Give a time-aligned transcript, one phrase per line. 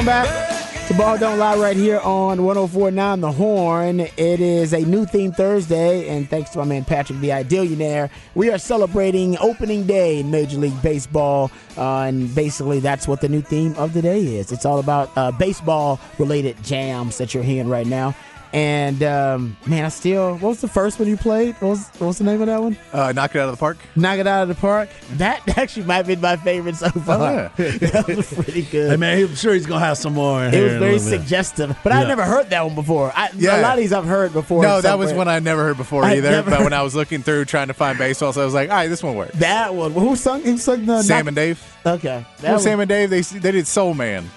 [0.00, 4.00] Welcome back to Ball Don't Lie right here on 1049 The Horn.
[4.00, 8.50] It is a new theme Thursday, and thanks to my man Patrick the Idealionaire, we
[8.50, 13.42] are celebrating opening day in Major League Baseball, uh, and basically that's what the new
[13.42, 14.52] theme of the day is.
[14.52, 18.14] It's all about uh, baseball-related jams that you're hearing right now.
[18.52, 20.32] And um, man, I still.
[20.34, 21.54] What was the first one you played?
[21.60, 22.76] What was, what was the name of that one?
[22.92, 23.78] Uh, knock it out of the park.
[23.94, 24.88] Knock it out of the park.
[25.12, 27.20] That actually might be my favorite so far.
[27.20, 27.68] Oh, yeah.
[27.78, 28.90] that was pretty good.
[28.90, 30.44] Hey man, I'm sure he's gonna have some more.
[30.44, 31.20] It here was very little bit.
[31.20, 33.12] suggestive, but I've never heard that one before.
[33.14, 33.60] I, A Yeah.
[33.60, 34.62] lot of these I've heard before.
[34.64, 36.30] No, that was one I never heard before I'd either.
[36.30, 38.68] never But when I was looking through trying to find baseball, so I was like,
[38.70, 39.36] all right, this one works.
[39.36, 39.92] That one.
[39.92, 40.42] Who sung?
[40.42, 41.76] Who sung the Sam knock- and Dave.
[41.86, 42.26] Okay.
[42.38, 44.28] That Well, was- Sam and Dave, they they did Soul Man.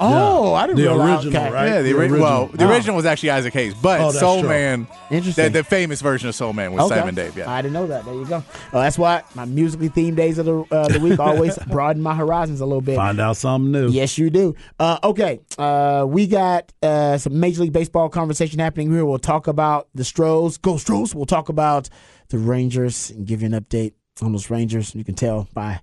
[0.00, 1.24] Oh, I didn't The realize.
[1.24, 1.52] original, okay.
[1.52, 1.66] right?
[1.68, 2.20] Yeah, the, The ori- original.
[2.20, 2.70] well, the Oh.
[2.70, 4.48] original was actually Isaac Hayes, but Oh, Soul true.
[4.48, 5.44] Man, Interesting.
[5.46, 7.00] the, the famous version of Soul Man was Okay.
[7.00, 7.36] Sam and Dave.
[7.36, 8.04] Yeah, I didn't know that.
[8.04, 8.42] There you go.
[8.72, 12.14] Well, that's why my musically themed days of the, uh, the week always broaden my
[12.14, 12.96] horizons a little bit.
[12.96, 13.88] Find out something new.
[13.88, 14.54] Yes, you do.
[14.78, 19.04] Uh, okay, uh, we got uh, some Major League Baseball conversation happening here.
[19.04, 21.14] We'll talk about the Stros, go Stros.
[21.14, 21.88] We'll talk about
[22.28, 24.94] the Rangers and give you an update on those Rangers.
[24.94, 25.80] You can tell by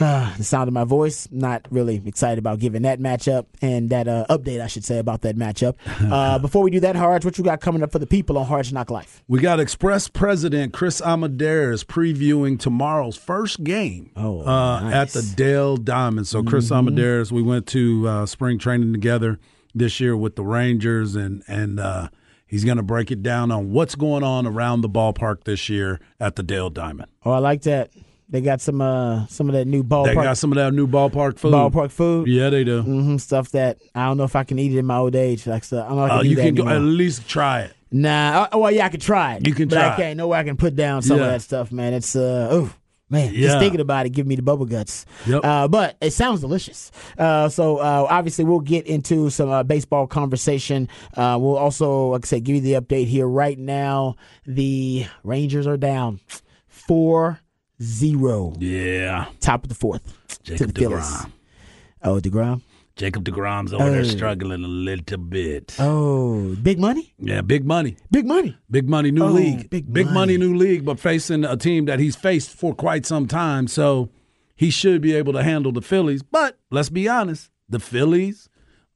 [0.00, 1.28] uh, the sound of my voice.
[1.30, 5.22] Not really excited about giving that matchup and that uh, update, I should say, about
[5.22, 5.74] that matchup.
[6.10, 8.46] Uh, before we do that, Harge, what you got coming up for the people on
[8.46, 9.22] Harge Knock Life?
[9.28, 14.94] We got Express President Chris Almendarez previewing tomorrow's first game Oh, uh, nice.
[14.94, 16.26] at the Dell Diamond.
[16.26, 19.38] So Chris Almendarez, we went to uh, spring training together
[19.74, 22.08] this year with the Rangers, and and uh,
[22.46, 26.00] he's going to break it down on what's going on around the ballpark this year
[26.18, 27.08] at the Dell Diamond.
[27.24, 27.90] Oh, I like that.
[28.30, 30.86] They got some uh, some of that new ballpark They got some of that new
[30.86, 31.52] ballpark food.
[31.52, 32.28] ballpark food.
[32.28, 32.80] Yeah, they do.
[32.82, 35.46] hmm stuff that I don't know if I can eat it in my old age.
[35.46, 37.74] Like so, I don't know if I Uh, you can go, at least try it.
[37.90, 38.46] Nah.
[38.52, 39.46] Oh, well, yeah, I could try it.
[39.48, 40.16] You can but try I can't.
[40.16, 41.92] No way I can put down some of that stuff, man.
[41.92, 42.72] It's uh, oh
[43.08, 43.48] man, Yeah.
[43.48, 45.06] just thinking about it, give me the bubble guts.
[45.26, 45.44] Yep.
[45.44, 46.92] Uh, but it sounds delicious.
[47.18, 50.88] Uh, so uh, obviously we'll get into some uh, baseball conversation.
[51.16, 54.14] Uh, we'll also, like I said, give you the update here right now.
[54.46, 56.20] The Rangers are down
[56.68, 57.40] four
[57.82, 61.04] zero, Yeah, top of the fourth to Jacob the Phillies.
[61.04, 61.32] DeGrom.
[62.02, 62.62] Oh, Degrom.
[62.96, 63.90] Jacob DeGrom's over Oh.
[63.90, 65.74] there struggling a little bit.
[65.78, 67.14] Oh, big money.
[67.18, 67.96] Yeah, big money.
[68.10, 68.56] Big money.
[68.70, 69.70] Big money, new Oh, league.
[69.70, 70.04] big money.
[70.12, 70.36] money.
[70.36, 73.68] new league, but facing a team that he's faced for quite some time.
[73.68, 74.10] So
[74.54, 76.22] he should be able to handle the Phillies.
[76.22, 78.48] But let's be honest, the Phillies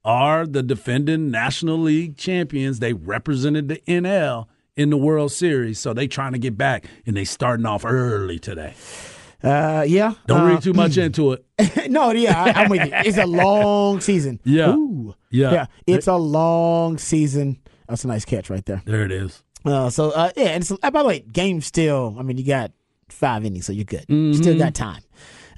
[0.05, 2.81] are the defending National League champions.
[2.81, 5.79] They represented the NL in the World Series.
[5.79, 8.75] So they trying to get back and they starting off early today.
[9.43, 10.15] Uh, yeah.
[10.27, 11.45] Don't Uh, read too much into it.
[11.91, 12.91] no, yeah, I, I'm with you.
[13.05, 14.41] It's a long season.
[14.45, 14.75] Yeah.
[14.75, 15.15] Ooh.
[15.31, 15.53] Yeah.
[15.53, 15.67] yeah.
[15.87, 17.59] It's a long season.
[17.89, 18.83] That's a nice catch right there.
[18.87, 19.43] There it is.
[19.65, 22.17] Uh, so uh, yeah, and it's, uh, by the way, game still.
[22.19, 22.73] I mean, you got
[23.09, 24.05] five innings, so you're good.
[24.09, 25.03] You still got time.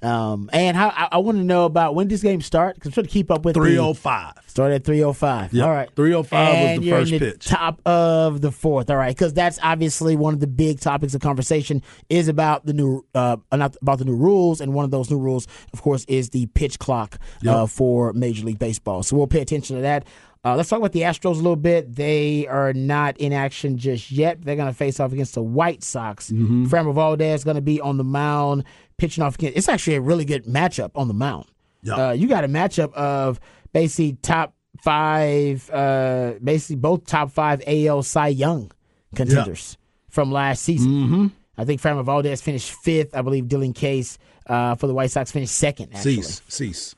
[0.06, 2.92] Um, and how I, I want to know about when this game start because I'm
[2.92, 4.34] trying to keep up with 305.
[4.46, 5.52] Start at 305.
[5.52, 5.66] Yep.
[5.66, 5.90] All right.
[5.96, 7.46] 305 was the first in the pitch.
[7.46, 8.88] Top of the fourth.
[8.88, 9.14] All right.
[9.14, 13.36] Because that's obviously one of the big topics of conversation is about the new, uh,
[13.52, 14.60] not about the new rules.
[14.60, 18.44] And one of those new rules, of course, is the pitch clock uh, for Major
[18.46, 19.02] League Baseball.
[19.02, 20.06] So we'll pay attention to that.
[20.46, 21.92] Uh, let's talk about the Astros a little bit.
[21.96, 24.42] They are not in action just yet.
[24.42, 26.30] They're going to face off against the White Sox.
[26.30, 28.62] mm Framber Valdez going to be on the mound
[28.96, 29.56] pitching off against.
[29.56, 31.46] It's actually a really good matchup on the mound.
[31.82, 31.94] Yeah.
[31.94, 33.40] Uh, you got a matchup of
[33.72, 34.54] basically top
[34.84, 38.70] five, uh, basically both top five AL Cy Young
[39.16, 39.76] contenders
[40.10, 40.92] from last season.
[40.92, 41.26] Mm-hmm.
[41.58, 43.16] I think Framber Valdez finished fifth.
[43.16, 44.16] I believe Dylan Case
[44.46, 45.92] uh, for the White Sox finished second.
[45.92, 46.42] Actually, Cease.
[46.46, 46.94] Cease.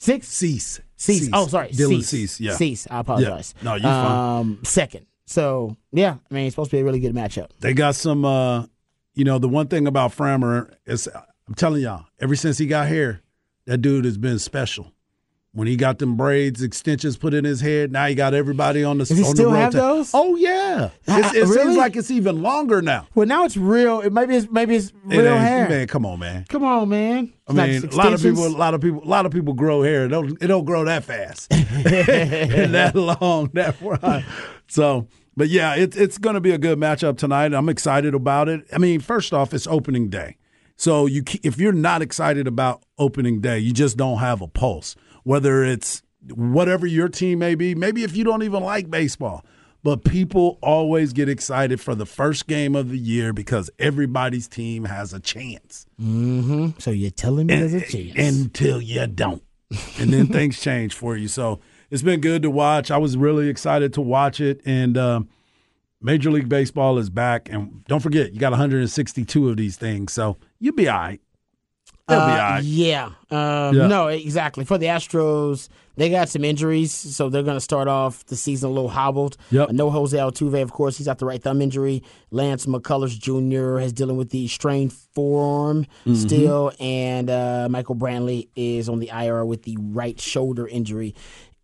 [0.00, 0.26] Six.
[0.26, 0.80] Cease.
[0.96, 1.30] Cease.
[1.32, 1.68] Oh, sorry.
[1.68, 2.08] Dylan Cease.
[2.08, 2.40] Cease.
[2.40, 2.52] Yeah.
[2.56, 2.86] Cease.
[2.90, 3.54] I apologize.
[3.62, 4.40] No, you're fine.
[4.40, 5.06] Um, second.
[5.26, 7.50] So yeah, I mean, it's supposed to be a really good matchup.
[7.60, 8.24] They got some.
[8.24, 8.64] uh
[9.14, 11.08] You know, the one thing about Frammer is,
[11.48, 13.20] I'm telling y'all, ever since he got here,
[13.66, 14.92] that dude has been special.
[15.52, 18.98] When he got them braids, extensions put in his head, now he got everybody on
[18.98, 19.04] the.
[19.04, 20.12] Does he on still the have those?
[20.14, 20.59] Oh yeah,
[21.06, 21.56] Yeah, It's- it really?
[21.56, 23.06] seems like it's even longer now.
[23.14, 24.00] Well, now it's real.
[24.00, 25.68] It, maybe it's maybe it's It real ain't- hair.
[25.68, 26.44] Man, come on, man.
[26.48, 27.32] Come on, man.
[27.48, 29.82] I mean, a lot of people, a lot of people, a lot of people grow
[29.82, 30.04] hair.
[30.04, 34.24] It don't, it don't grow that fast, and that long, that wide.
[34.68, 35.06] So,
[35.36, 37.52] but yeah, it's it's going to be a good matchup tonight.
[37.54, 38.62] I'm excited about it.
[38.72, 40.36] I mean, first off, it's opening day,
[40.76, 44.94] so you if you're not excited about opening day, you just don't have a pulse.
[45.24, 46.02] Whether it's
[46.34, 49.44] whatever your team may be, maybe if you don't even like baseball.
[49.82, 54.84] But people always get excited for the first game of the year because everybody's team
[54.84, 55.86] has a chance
[56.78, 58.18] So you're telling me there's a chance?
[58.18, 59.42] until you don't.
[59.98, 61.28] And then things change for you.
[61.28, 61.60] So
[61.90, 62.90] it's been good to watch.
[62.90, 64.60] I was really excited to watch it.
[64.66, 65.28] And um,
[66.02, 67.48] Major League Baseball is back.
[67.50, 70.12] And don't forget, you got 162 of these things.
[70.12, 71.20] So you'll be all right.
[71.20, 72.60] They'll be all Uh, right.
[72.62, 73.06] Yeah.
[73.30, 73.86] Um, Yeah.
[73.86, 74.64] No, exactly.
[74.64, 78.70] For the Astros, they got some injuries, so they're going to start off the season
[78.70, 79.36] a little hobbled.
[79.50, 79.68] Yep.
[79.68, 80.96] Uh, no Jose Altuve, of course.
[80.96, 82.02] He's got the right thumb injury.
[82.30, 83.80] Lance McCullers Jr.
[83.80, 86.14] is dealing with the strained forearm Mm-hmm.
[86.14, 91.14] still, and uh, Michael Brantley is on the IR with the right shoulder injury.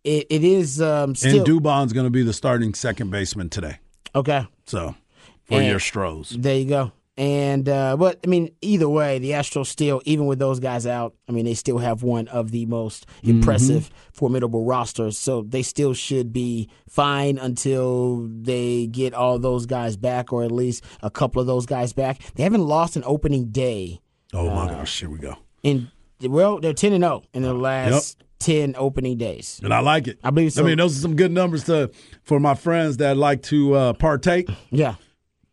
[0.03, 3.79] It, it is um, still And Dubon's going to be the starting second baseman today.
[4.15, 4.45] okay.
[4.65, 4.95] So
[5.45, 6.29] for And- your Stros.
[6.29, 6.91] There you go.
[7.17, 11.15] And uh, but I mean, either way, the Astros still, even with those guys out,
[11.27, 15.17] I mean, they still have one of the most impressive, formidable rosters.
[15.17, 20.51] So they still should be fine until they get all those guys back, or at
[20.51, 22.19] least a couple of those guys back.
[22.35, 23.99] They haven't lost an opening day
[24.33, 24.99] Oh, Uh, my gosh.
[24.99, 25.37] Here we go.
[25.63, 25.89] in
[26.21, 29.59] well, they're ten and zero in their last ten opening days.
[29.63, 30.19] And I like it.
[30.23, 30.61] I believe so.
[30.61, 31.89] I mean, those are some good numbers to
[32.23, 34.49] for my friends that like to uh, partake.
[34.69, 34.95] Yeah.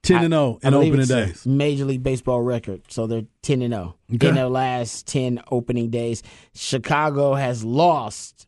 [0.05, 1.47] 10 and 0 in opening days.
[1.47, 2.83] Major League Baseball record.
[2.89, 4.29] So they're 10 and 0 Okay.
[4.29, 6.23] in their last 10 opening days.
[6.55, 8.47] Chicago has lost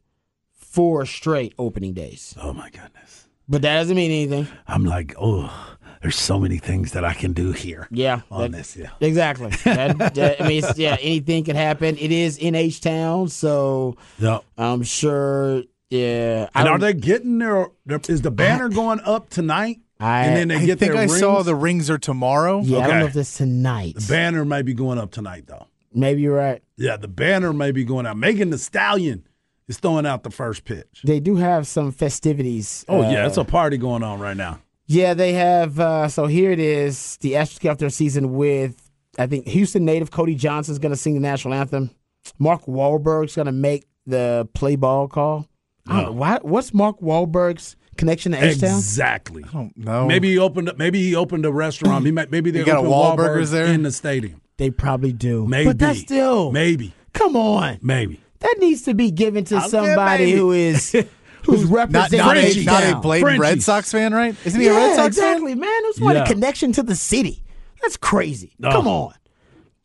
[0.52, 2.34] four straight opening days.
[2.40, 3.26] Oh, my goodness.
[3.48, 4.48] But that doesn't mean anything.
[4.66, 8.20] I'm like, oh, there's so many things that I can do here Yeah.
[8.30, 8.76] on that- this.
[8.76, 8.90] Yeah.
[9.00, 9.50] Exactly.
[9.64, 11.96] That- that- I mean, yeah, anything could happen.
[11.98, 14.44] It is in H Town, so Yep.
[14.58, 15.62] I'm sure.
[15.90, 16.48] Yeah.
[16.54, 18.00] And are they getting their, their?
[18.08, 19.78] Is the banner going up tonight?
[19.98, 21.18] I- and then they I get think their I rings?
[21.18, 22.60] saw the rings are tomorrow.
[22.62, 22.98] Yeah, I don't okay.
[23.00, 23.94] know if this tonight.
[23.96, 25.66] The banner may be going up tonight, though.
[25.94, 26.62] Maybe you're right.
[26.76, 28.18] Yeah, the banner may be going out.
[28.18, 29.26] Megan Thee Stallion
[29.68, 31.00] is throwing out the first pitch.
[31.04, 32.84] They do have some festivities.
[32.88, 34.60] Oh uh, yeah, it's a party going on right now.
[34.86, 35.80] Yeah, they have.
[35.80, 37.16] Uh, so here it is.
[37.18, 40.96] The Astros kick off their season with, I think, Houston native Cody Johnson's going to
[40.96, 41.90] sing the national anthem.
[42.38, 45.48] Mark Wahlberg's going to make the play ball call.
[45.88, 48.76] I don't know, why, what's Mark Wahlberg's connection to H Town?
[48.76, 49.44] Exactly.
[49.48, 50.06] I don't know.
[50.06, 50.68] Maybe he opened.
[50.70, 52.04] up- Maybe he opened a restaurant.
[52.04, 52.30] He might.
[52.30, 53.66] Maybe they got a opened Wahlburgers Wahlburgers there?
[53.66, 54.40] in the stadium.
[54.58, 55.46] They probably do.
[55.46, 55.66] Maybe.
[55.70, 56.50] But that's still.
[56.52, 56.94] Maybe.
[57.12, 57.78] Come on.
[57.82, 58.20] Maybe.
[58.40, 60.38] That needs to be given to Okay, somebody maybe.
[60.38, 60.92] who is
[61.44, 63.00] who's not, representing not, a, H not a Town.
[63.02, 64.34] blatant Red Sox fan, right?
[64.44, 65.60] Isn't he yeah, a Red Sox exactly, fan?
[65.60, 65.82] man.
[65.84, 66.24] Who's what Yeah.
[66.24, 67.42] a connection to the city?
[67.82, 68.52] That's crazy.
[68.62, 68.70] Oh.
[68.70, 69.14] Come on.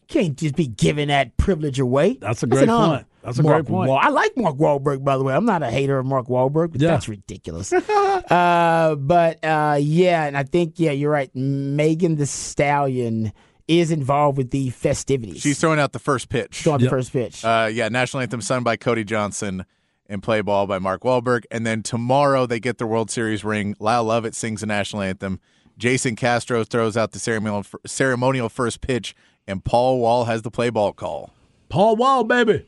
[0.07, 2.17] Can't just be giving that privilege away.
[2.19, 3.05] That's a great an honor.
[3.21, 3.35] Point.
[3.35, 3.89] That's a Mark great point.
[3.89, 5.33] Wahl- I like Mark Wahlberg, by the way.
[5.33, 6.89] I'm not a hater of Mark Wahlberg, but Yeah.
[6.89, 7.71] that's ridiculous.
[8.31, 11.29] uh, but uh, yeah, and I think yeah, you're right.
[11.35, 13.31] Megan Thee Stallion
[13.67, 15.41] is involved with the festivities.
[15.41, 16.65] She's throwing out the first pitch.
[16.67, 16.89] on the Yep.
[16.89, 17.45] first pitch.
[17.45, 19.65] Uh, yeah, national anthem sung by Cody Johnson
[20.07, 21.43] and play ball by Mark Wahlberg.
[21.51, 23.75] And then tomorrow they get the World Series ring.
[23.79, 25.39] Lyle Lovett sings the national anthem.
[25.77, 29.15] Jason Castro throws out the ceremonial ceremonial first pitch,
[29.47, 31.31] and Paul Wall has the play ball call.
[31.69, 32.67] Paul Wall, baby.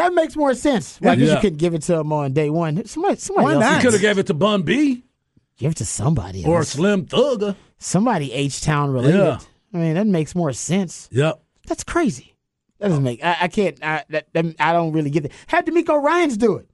[0.00, 0.98] That makes more sense.
[1.00, 1.34] Well, I guess Yeah.
[1.34, 2.84] you couldn't give it to him on day one.
[2.86, 3.76] Somebody, somebody Why else not?
[3.76, 5.04] He could have gave it to Bun B
[5.58, 6.70] give it to somebody or else.
[6.70, 7.54] Slim Thugger.
[7.78, 9.18] somebody H Town related.
[9.18, 9.38] Yeah.
[9.72, 11.08] I mean, that makes more sense.
[11.12, 11.40] Yep.
[11.68, 12.34] That's crazy.
[12.78, 13.22] That doesn't make.
[13.22, 13.78] I, I can't.
[13.84, 15.32] I, that, that- I don't really get it.
[15.48, 16.66] Have DeMeco Ryans do it.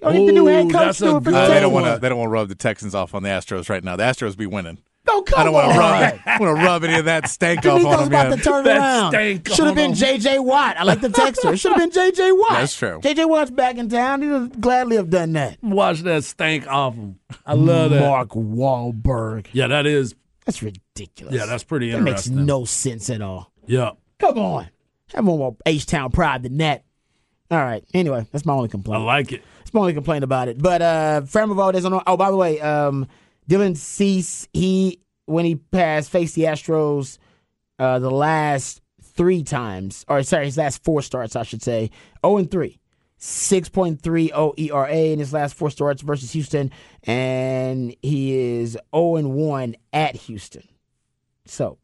[0.00, 1.58] Go get the new head Ooh, coach that's do a it for the Uh, they
[1.60, 1.98] don't want to.
[1.98, 3.96] They don't want to rub the Texans off on the Astros right now.
[3.96, 4.78] The Astros be winning.
[5.18, 6.20] No, come I don't want to rub.
[6.26, 8.64] I want to rub any of that stank off on DeMeco's them about to turn
[8.64, 9.10] That around.
[9.12, 9.96] stank Should have on been him.
[9.96, 10.38] J.J.
[10.38, 10.76] Watt.
[10.78, 11.52] I like the texter.
[11.52, 12.32] It should have been J.J.
[12.32, 12.50] Watt.
[12.52, 13.00] That's true.
[13.02, 13.24] J.J.
[13.24, 14.22] Watt's back in town.
[14.22, 15.58] He would gladly have done that.
[15.62, 17.18] Watch that stank off him.
[17.46, 18.00] I love that.
[18.00, 19.46] Mark Wahlberg.
[19.52, 20.14] Yeah, that is.
[20.46, 21.34] That's ridiculous.
[21.34, 22.46] Yeah, that's pretty That makes interesting.
[22.46, 23.52] no sense at all.
[23.66, 23.90] Yeah.
[24.18, 24.68] Come on.
[25.14, 26.84] Have more H Town pride than that.
[27.50, 27.82] All right.
[27.94, 28.96] Anyway, that's my only complaint.
[28.96, 29.06] I complaint.
[29.06, 29.42] like it.
[29.58, 30.58] That's my only complaint about it.
[30.60, 33.06] But uh Framber Valdez on oh by the way, um
[33.48, 37.18] Dylan Cease, he when he passed faced the Astros
[37.78, 41.90] uh the last three times, or sorry, his last four starts, I should say.
[42.24, 42.78] 0 and 3.
[43.20, 46.70] 6.30 ERA in his last four starts versus Houston,
[47.02, 50.62] and he is 0 and 1 at Houston.
[51.44, 51.78] So,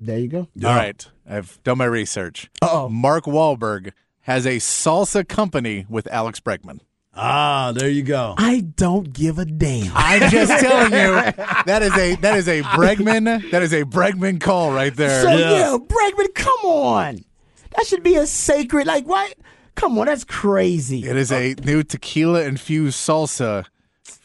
[0.00, 0.48] there you go.
[0.64, 2.50] All right, I've done my research.
[2.60, 2.88] Uh-oh.
[2.88, 6.80] Mark Wahlberg has a salsa company with Alex Bregman.
[7.14, 8.34] Ah, there you go.
[8.38, 9.92] I don't give a damn.
[9.94, 11.12] I'm just telling you
[11.66, 15.22] that is a that is a Bregman that is a Bregman call right there.
[15.22, 15.50] So Yeah.
[15.50, 17.24] yeah, Bregman, come on.
[17.76, 18.86] That should be a sacred.
[18.86, 19.32] Like, why?
[19.74, 21.04] Come on, that's crazy.
[21.06, 23.64] It is a new tequila infused salsa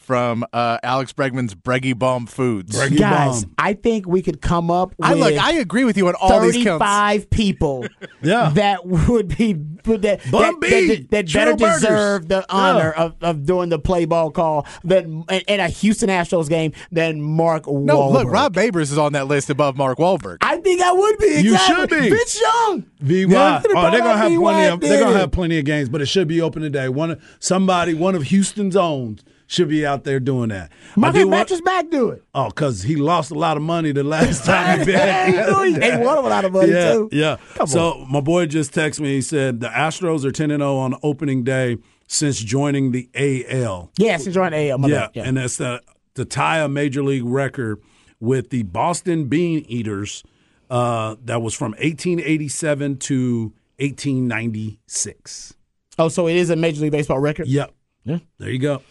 [0.08, 2.74] from uh, Alex Bregman's Breggy Bomb Foods.
[2.74, 3.54] Breggy Guys, Bomb.
[3.58, 5.36] I think we could come up with I like.
[5.36, 6.82] I agree with you on all these counts.
[6.82, 7.86] 35 people
[8.22, 8.48] Yeah.
[8.54, 11.80] that would be that that, that, B, that, that True better Burgers.
[11.82, 12.44] deserve the Yeah.
[12.48, 16.72] honor of, of doing the play ball call than in in a Houston Astros game
[16.90, 20.38] than Mark No, look, Rod Babers is on that list above Mark Wahlberg.
[20.40, 21.40] I think I would be.
[21.42, 22.08] You should be.
[22.08, 22.86] Vince Young.
[23.00, 23.26] VY.
[23.28, 24.80] Yeah, oh, they're gonna have plenty of.
[24.80, 26.88] They're gonna have plenty of games, but it should be open today.
[26.88, 29.18] One of somebody, one of Houston's own,
[29.48, 30.70] should be out there doing that.
[30.94, 32.22] Marcus Mattress Mack do it.
[32.34, 35.80] Oh, because he lost a lot of money the last time he been.
[35.80, 37.08] they won a lot of money yeah, too.
[37.10, 37.38] Yeah.
[37.54, 39.14] Come so my boy just texted me.
[39.14, 43.90] He said the Astros are 10 and 0 on opening day since joining the AL.
[43.96, 44.88] Yeah, since joining AL.
[44.88, 45.22] Yeah, yeah.
[45.24, 45.82] and that's the
[46.14, 47.80] to tie a major league record
[48.20, 50.22] with the Boston Bean Eaters.
[50.68, 55.54] Uh, that was from 1887 to 1896.
[55.98, 57.46] oh, so it is a Major League Baseball record.
[57.46, 57.72] Yep.
[58.04, 58.18] Yeah.
[58.36, 58.82] There you go.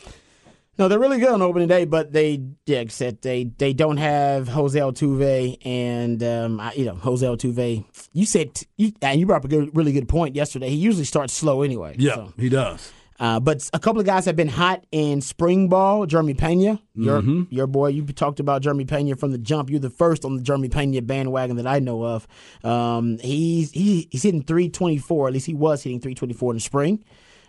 [0.78, 4.48] No, they're really good on opening day, but they, yeah, except they they don't have
[4.48, 7.84] Jose Altuve and um, I, you know Jose Altuve.
[8.14, 10.70] You said you and you brought up a good, really good point yesterday.
[10.70, 11.96] He usually starts slow anyway.
[11.98, 12.34] Yeah, so.
[12.38, 12.92] he does.
[13.20, 16.06] Uh, but a couple of guys have been hot in spring ball.
[16.06, 17.88] Jeremy Pena, your your boy.
[17.88, 19.72] You talked about Jeremy Pena from the jump.
[19.72, 22.28] You're the first on the Jeremy Pena bandwagon that I know of.
[22.64, 25.28] Um, he's he, he's hitting 324.
[25.28, 27.04] At least he was hitting 324 in the spring.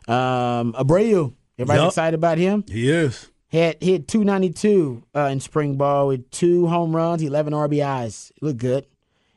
[0.07, 1.89] Um, Abreu, everybody's Yup.
[1.91, 2.65] excited about him.
[2.69, 3.29] He is.
[3.51, 8.31] Had hit 292 uh, in spring ball with two home runs, 11 RBIs.
[8.43, 8.87] Looked good.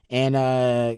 [0.10, 0.96] And uh,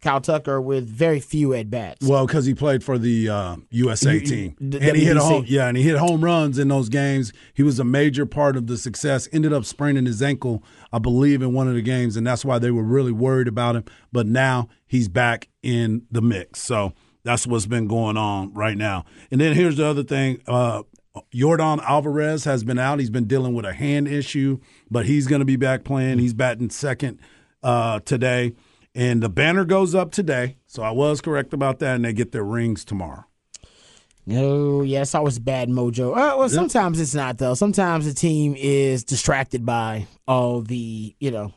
[0.00, 2.06] Kyle Tucker with very few at bats.
[2.08, 5.44] Well, because he played for the uh, USA You- team, the and he hit home,
[5.46, 7.32] yeah, and he hit home runs in those games.
[7.52, 9.28] He was a major part of the success.
[9.32, 12.58] Ended up spraining his ankle, I believe, in one of the games, and that's why
[12.58, 13.84] they were really worried about him.
[14.12, 16.92] But now he's back in the mix, so
[17.26, 19.04] that's what's been going on right now.
[19.30, 20.82] And then here's the other thing: uh,
[21.34, 23.00] Yordan Alvarez has been out.
[23.00, 24.58] He's been dealing with a hand issue,
[24.90, 26.18] but he's going to be back playing.
[26.18, 27.20] He's batting second
[27.62, 28.54] uh, today.
[28.94, 32.32] And the banner goes up today, so I was correct about that, and they get
[32.32, 33.26] their rings tomorrow.
[34.24, 36.10] No, yeah, it's always bad mojo.
[36.10, 37.54] Uh, well, sometimes it's not though.
[37.54, 41.52] Sometimes the team is distracted by all the, you know,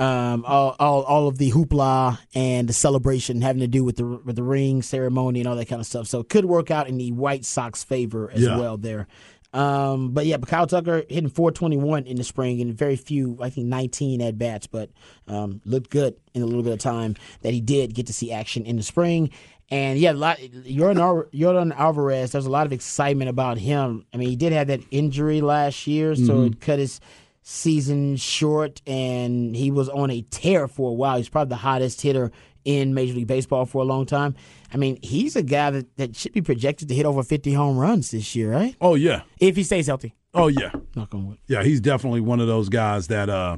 [0.00, 4.04] um, all, all all of the hoopla and the celebration having to do with the
[4.04, 6.06] with the ring ceremony and all that kind of stuff.
[6.06, 8.58] So it could work out in the White Sox favor as Yeah.
[8.58, 9.06] well there.
[9.52, 13.50] Um, but yeah, but Kyle Tucker hitting 421 in the spring and very few, I
[13.50, 14.90] think 19 at bats, but
[15.26, 18.30] um, looked good in a little bit of time that he did get to see
[18.32, 19.30] action in the spring.
[19.68, 21.02] And yeah, a lot, Jordan,
[21.32, 24.04] Yordan Alvarez, there's a lot of excitement about him.
[24.14, 27.00] I mean, he did have that injury last year, so it cut his
[27.42, 31.16] season short, and he was on a tear for a while.
[31.16, 32.30] He's probably the hottest hitter
[32.64, 34.34] in Major League Baseball for a long time.
[34.72, 37.78] I mean, he's a guy that, that should be projected to hit over 50 home
[37.78, 38.76] runs this year, right?
[38.80, 40.14] Oh yeah, If he stays healthy.
[40.34, 41.38] oh yeah, Knock on wood.
[41.46, 41.62] yeah.
[41.64, 43.56] He's definitely one of those guys that uh,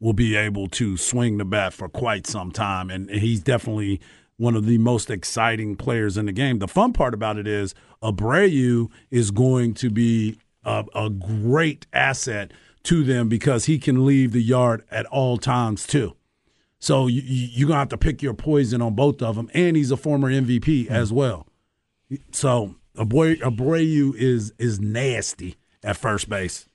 [0.00, 4.00] will be able to swing the bat for quite some time, and he's definitely
[4.36, 6.58] one of the most exciting players in the game.
[6.60, 12.52] The fun part about it is Abreu is going to be a, a great asset
[12.84, 16.14] to them because he can leave the yard at all times too.
[16.78, 19.76] So you, you- you're gonna have to pick your poison on both of them, and
[19.76, 21.46] he's a former MVP as well.
[22.32, 26.68] So Abreu, Abreu is is nasty at first base.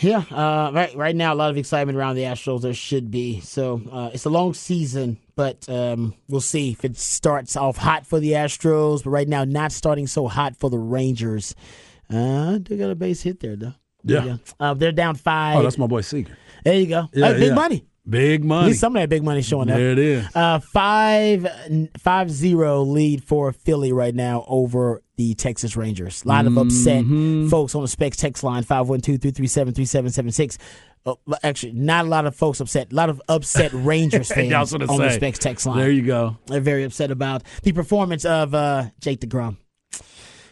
[0.00, 0.94] Yeah, uh, right.
[0.96, 2.62] Right now, a lot of excitement around the Astros.
[2.62, 3.38] There should be.
[3.40, 8.04] So uh, it's a long season, but um, we'll see if it starts off hot
[8.04, 9.04] for the Astros.
[9.04, 11.54] But right now, not starting so hot for the Rangers.
[12.10, 13.74] Uh, they got a base hit there, though.
[14.04, 14.36] Yeah.
[14.60, 15.56] Uh, they're down five.
[15.58, 16.36] Oh, that's my boy Seager.
[16.64, 17.08] there you go.
[17.12, 17.54] Yeah, Hey, big yeah.
[17.54, 17.84] money.
[18.06, 18.66] Big At money.
[18.68, 19.78] least some of that big money showing up.
[19.78, 20.26] There it is.
[20.36, 21.46] Uh, five
[21.98, 26.22] five zero lead for Philly right now over the Texas Rangers.
[26.22, 27.48] A lot of upset Mm-hmm.
[27.48, 30.58] folks on the Specs text line 512-337-3776.
[31.06, 32.92] Uh, actually, not a lot of folks upset.
[32.92, 35.16] A lot of upset Rangers fans on gonna the say.
[35.16, 35.78] Specs text line.
[35.78, 36.36] There you go.
[36.46, 39.56] They're very upset about the performance of uh, Jake DeGrom.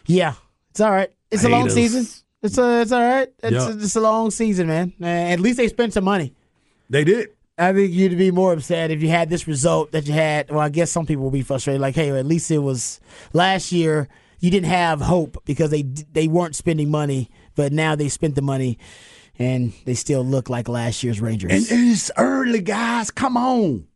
[0.05, 0.33] Yeah,
[0.71, 1.11] it's all right.
[1.31, 2.05] It's a long season.
[2.43, 3.29] It's a, it's all right.
[3.41, 3.71] It's, Yeah.
[3.73, 4.93] it's a long season, man.
[5.01, 6.33] Uh, at least they spent some money.
[6.89, 7.29] They did.
[7.57, 10.49] I think you'd be more upset if you had this result that you had.
[10.49, 11.79] Well, I guess some people will be frustrated.
[11.81, 12.99] Like, hey, at least it was
[13.31, 14.07] last year.
[14.39, 18.41] You didn't have hope because they they weren't spending money, but now they spent the
[18.41, 18.77] money,
[19.39, 21.51] and they still look like last year's Rangers.
[21.51, 23.11] And it's early, guys.
[23.11, 23.87] Come on.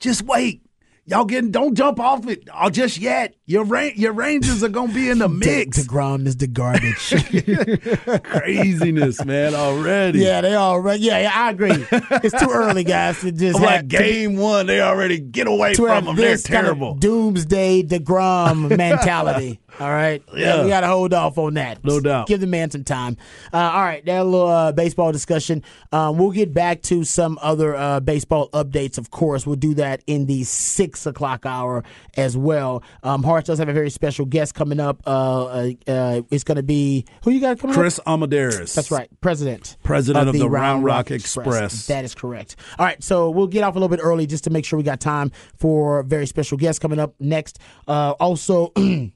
[0.00, 0.65] Just wait.
[1.06, 3.34] Y'all getting don't jump off it oh, just yet.
[3.46, 5.78] Your ra- your Rangers are gonna be in the mix.
[5.78, 6.96] Degrom is the garbage.
[8.24, 10.18] Craziness, man, already.
[10.20, 11.04] yeah, they already.
[11.04, 11.86] Yeah, yeah, I agree.
[11.90, 15.74] It's too early, guys, to just I'm have like game one, they already get away
[15.74, 16.16] from them.
[16.16, 16.92] They're this kind terrible.
[16.92, 19.60] of doomsday Degrom mentality.
[19.78, 20.62] All right, Yeah.
[20.62, 21.84] we got to hold off on that.
[21.84, 22.26] No doubt.
[22.28, 23.16] Give the man some time.
[23.52, 25.62] Uh, all right, that little uh, baseball discussion.
[25.92, 28.98] Um, we'll get back to some other uh, baseball updates.
[28.98, 31.84] Of course, we'll do that in the six o'clock hour
[32.16, 32.82] as well.
[33.02, 35.02] Um, Hearts does have a very special guest coming up.
[35.06, 37.80] Uh, uh, uh, it's going to be who you got coming up?
[37.80, 38.74] Chris Almendarez.
[38.74, 39.76] That's right, president.
[39.82, 41.86] President of the Round Rock Express.
[41.86, 42.56] That is correct.
[42.78, 44.82] All right, so we'll get off a little bit early just to make sure we
[44.82, 47.58] got time for a very special guest coming up next.
[47.86, 48.72] Uh, also.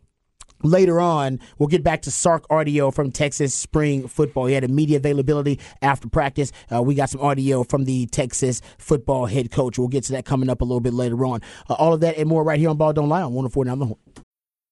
[0.63, 4.47] Later on, we'll get back to Sark audio from Texas spring football.
[4.47, 6.53] He had a media availability after practice.
[6.75, 9.79] Uh, we got some audio from the Texas football head coach.
[9.79, 11.41] We'll get to that coming up a little bit later on.
[11.69, 13.87] Uh, all of that and more right here on Ball Don't Lie on 104 the
[13.87, 13.99] horn.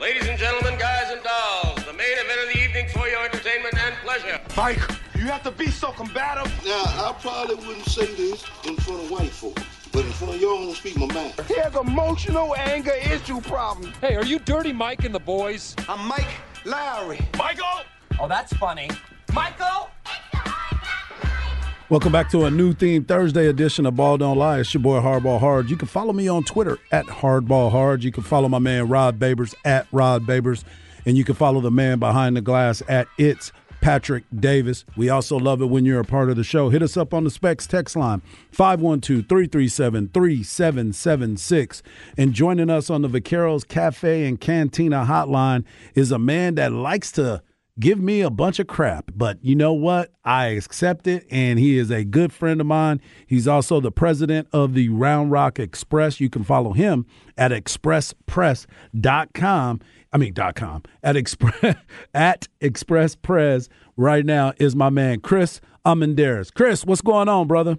[0.00, 3.74] Ladies and gentlemen, guys and dolls, the main event of the evening for your entertainment
[3.78, 4.40] and pleasure.
[4.56, 4.80] Mike,
[5.14, 6.52] you have to be so combative.
[6.64, 9.62] Now, I probably wouldn't say this in front of white folks.
[9.92, 11.34] but in front of y'all, I'm gonna speak my mind.
[11.46, 13.92] He has emotional anger issue problem.
[14.00, 15.76] Hey, are you Dirty Mike and the boys?
[15.88, 16.26] I'm Mike
[16.64, 17.20] Lowry.
[17.38, 17.82] Michael!
[18.18, 18.90] Oh, that's funny.
[19.32, 19.90] Michael!
[21.90, 24.60] Welcome back to a new theme Thursday edition of Ball Don't Lie.
[24.60, 25.68] It's your boy Hardball Hard.
[25.68, 28.02] You can follow me on Twitter at Hardball Hard.
[28.02, 30.64] You can follow my man Rod Babers at Rod Babers.
[31.04, 34.86] And you can follow the man behind the glass at It's Patrick Davis.
[34.96, 36.70] We also love it when you're a part of the show.
[36.70, 41.82] Hit us up on the Specs text line 512 337 3776.
[42.16, 45.64] And joining us on the Vaqueros Cafe and Cantina hotline
[45.94, 47.42] is a man that likes to
[47.78, 50.12] give me a bunch of crap, but you know what?
[50.24, 53.00] I accept it, and he is a good friend of mine.
[53.26, 56.20] He's also the president of the Round Rock Express.
[56.20, 57.06] You can follow him
[57.36, 59.80] at expresspress.com.
[60.12, 61.76] I mean, dot .com at express
[62.14, 66.52] at Express Press right now is my man Chris Almendarez.
[66.52, 67.78] Chris, what's going on, brother?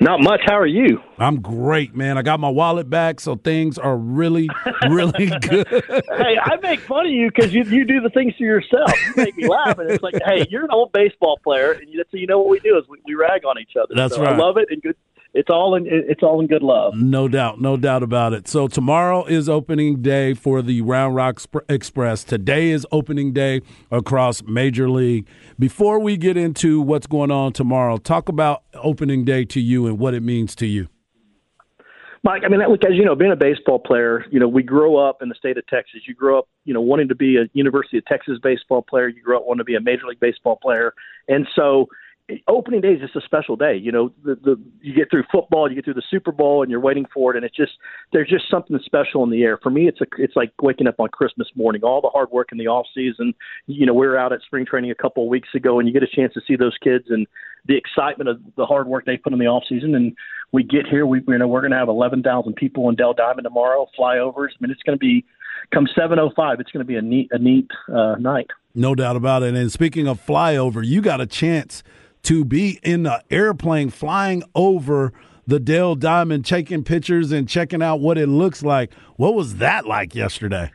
[0.00, 0.40] Not much.
[0.46, 1.02] How are you?
[1.18, 2.18] I'm great, man.
[2.18, 4.48] I got my wallet back, so things are really,
[4.88, 5.66] really good.
[5.68, 8.92] hey, I make fun of you because you you do the things to yourself.
[9.06, 12.04] You make me laugh, and it's like, hey, you're an old baseball player, and you,
[12.10, 13.94] so you know what we do is we, we rag on each other.
[13.96, 14.34] That's so right.
[14.34, 14.96] I love it, and good.
[15.34, 16.94] It's all in it's all in good love.
[16.96, 18.48] No doubt, no doubt about it.
[18.48, 22.24] So tomorrow is opening day for the Round Rock Express.
[22.24, 23.60] Today is opening day
[23.90, 25.28] across Major League.
[25.58, 29.98] Before we get into what's going on tomorrow, talk about opening day to you and
[29.98, 30.88] what it means to you.
[32.24, 34.96] Mike, I mean, look, as you know, being a baseball player, you know, we grow
[34.96, 36.00] up in the state of Texas.
[36.06, 39.08] You grow up, you know, wanting to be a University of Texas baseball player.
[39.08, 40.94] You grow up wanting to be a Major League Baseball player,
[41.28, 41.86] and so
[42.46, 43.76] opening day is just a special day.
[43.76, 46.70] You know, the, the you get through football, you get through the Super Bowl, and
[46.70, 47.72] you're waiting for it, and it's just
[48.12, 49.58] there's just something special in the air.
[49.62, 51.82] For me, it's a it's like waking up on Christmas morning.
[51.82, 53.34] All the hard work in the off season.
[53.66, 55.94] You know, we were out at spring training a couple of weeks ago, and you
[55.94, 57.26] get a chance to see those kids and
[57.66, 59.94] the excitement of the hard work they put in the off season.
[59.94, 60.14] And
[60.52, 63.44] we get here, we you know we're going to have 11,000 people in Dell Diamond
[63.44, 64.48] tomorrow, flyovers.
[64.50, 65.24] I mean, it's going to be
[65.72, 66.60] come 7:05.
[66.60, 68.48] It's going to be a neat a neat uh, night.
[68.74, 69.54] No doubt about it.
[69.54, 71.82] And speaking of flyover, you got a chance
[72.28, 75.14] to be in the airplane flying over
[75.46, 78.92] the Dell Diamond, taking pictures and checking out what it looks like.
[79.16, 80.70] What was that like yesterday?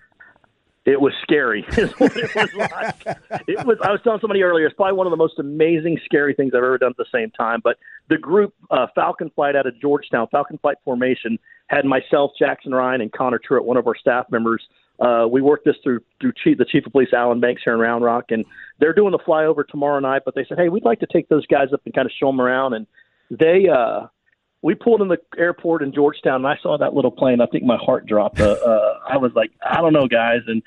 [0.86, 1.64] It was scary.
[1.78, 3.18] It was like.
[3.48, 3.78] It was.
[3.84, 4.66] I was telling somebody earlier.
[4.66, 7.30] It's probably one of the most amazing, scary things I've ever done at the same
[7.30, 7.62] time.
[7.64, 7.78] But
[8.10, 11.38] the group uh, Falcon Flight out of Georgetown, Falcon Flight formation,
[11.68, 14.64] had myself, Jackson Ryan, and Connor Truitt, one of our staff members.
[15.00, 17.80] Uh, we worked this through through chief, the chief of police, Alan Banks, here in
[17.80, 18.46] Round Rock, and
[18.80, 20.22] they're doing the flyover tomorrow night.
[20.26, 22.28] But they said, hey, we'd like to take those guys up and kind of show
[22.28, 22.74] them around.
[22.74, 22.88] And
[23.32, 24.08] they, uh,
[24.62, 27.42] we pulled in the airport in Georgetown, and I saw that little plane.
[27.42, 28.40] I think my heart dropped.
[28.40, 30.62] Uh, uh, I was like, I don't know, guys, and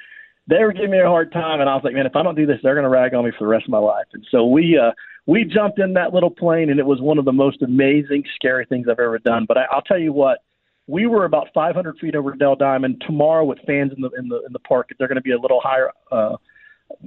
[0.48, 2.34] they were giving me a hard time, and I was like, man, if I don't
[2.34, 4.06] do this, they're going to rag on me for the rest of my life.
[4.12, 4.92] And so we uh,
[5.26, 8.64] we jumped in that little plane, and it was one of the most amazing, scary
[8.66, 9.44] things I've ever done.
[9.46, 10.38] But I, I'll tell you what,
[10.86, 13.02] we were about 500 feet over Dell Diamond.
[13.06, 15.38] Tomorrow, with fans in the in the in the park, they're going to be a
[15.38, 16.36] little higher, uh,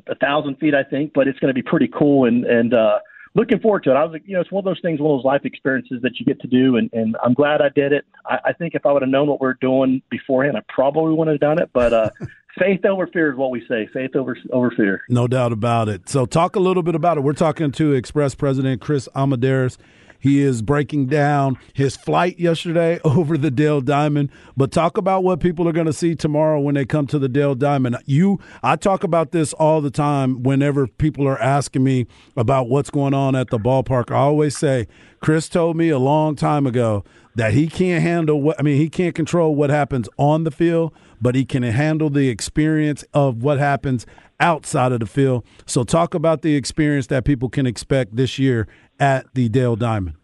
[0.08, 1.14] a thousand feet, I think.
[1.14, 3.00] But it's going to be pretty cool, and and uh,
[3.36, 3.96] looking forward to it.
[3.96, 6.02] I was, like, you know, it's one of those things, one of those life experiences
[6.02, 8.06] that you get to do, and, and I'm glad I did it.
[8.26, 11.14] I, I think if I would have known what we are doing beforehand, I probably
[11.14, 11.70] wouldn't have done it.
[11.74, 12.10] But uh,
[12.60, 13.88] faith over fear is what we say.
[13.94, 15.02] Faith over over fear.
[15.10, 16.10] No doubt about it.
[16.10, 17.22] So, talk a little bit about it.
[17.22, 19.78] We're talking to Express President Chris Almendarez.
[20.20, 24.30] He is breaking down his flight yesterday over the Dell Diamond.
[24.58, 27.30] But talk about what people are going to see tomorrow when they come to the
[27.30, 27.98] Dell Diamond.
[28.06, 32.90] You, I talk about this all the time whenever people are asking me about what's
[32.90, 34.12] going on at the ballpark.
[34.12, 34.88] I always say,
[35.22, 37.04] Chris told me a long time ago
[37.36, 40.94] that he can't handle what I mean, he can't control what happens on the field,
[41.22, 44.06] but he can handle the experience of what happens
[44.40, 45.46] outside of the field.
[45.66, 48.68] So talk about the experience that people can expect this year
[49.00, 50.16] at the Dell Diamond?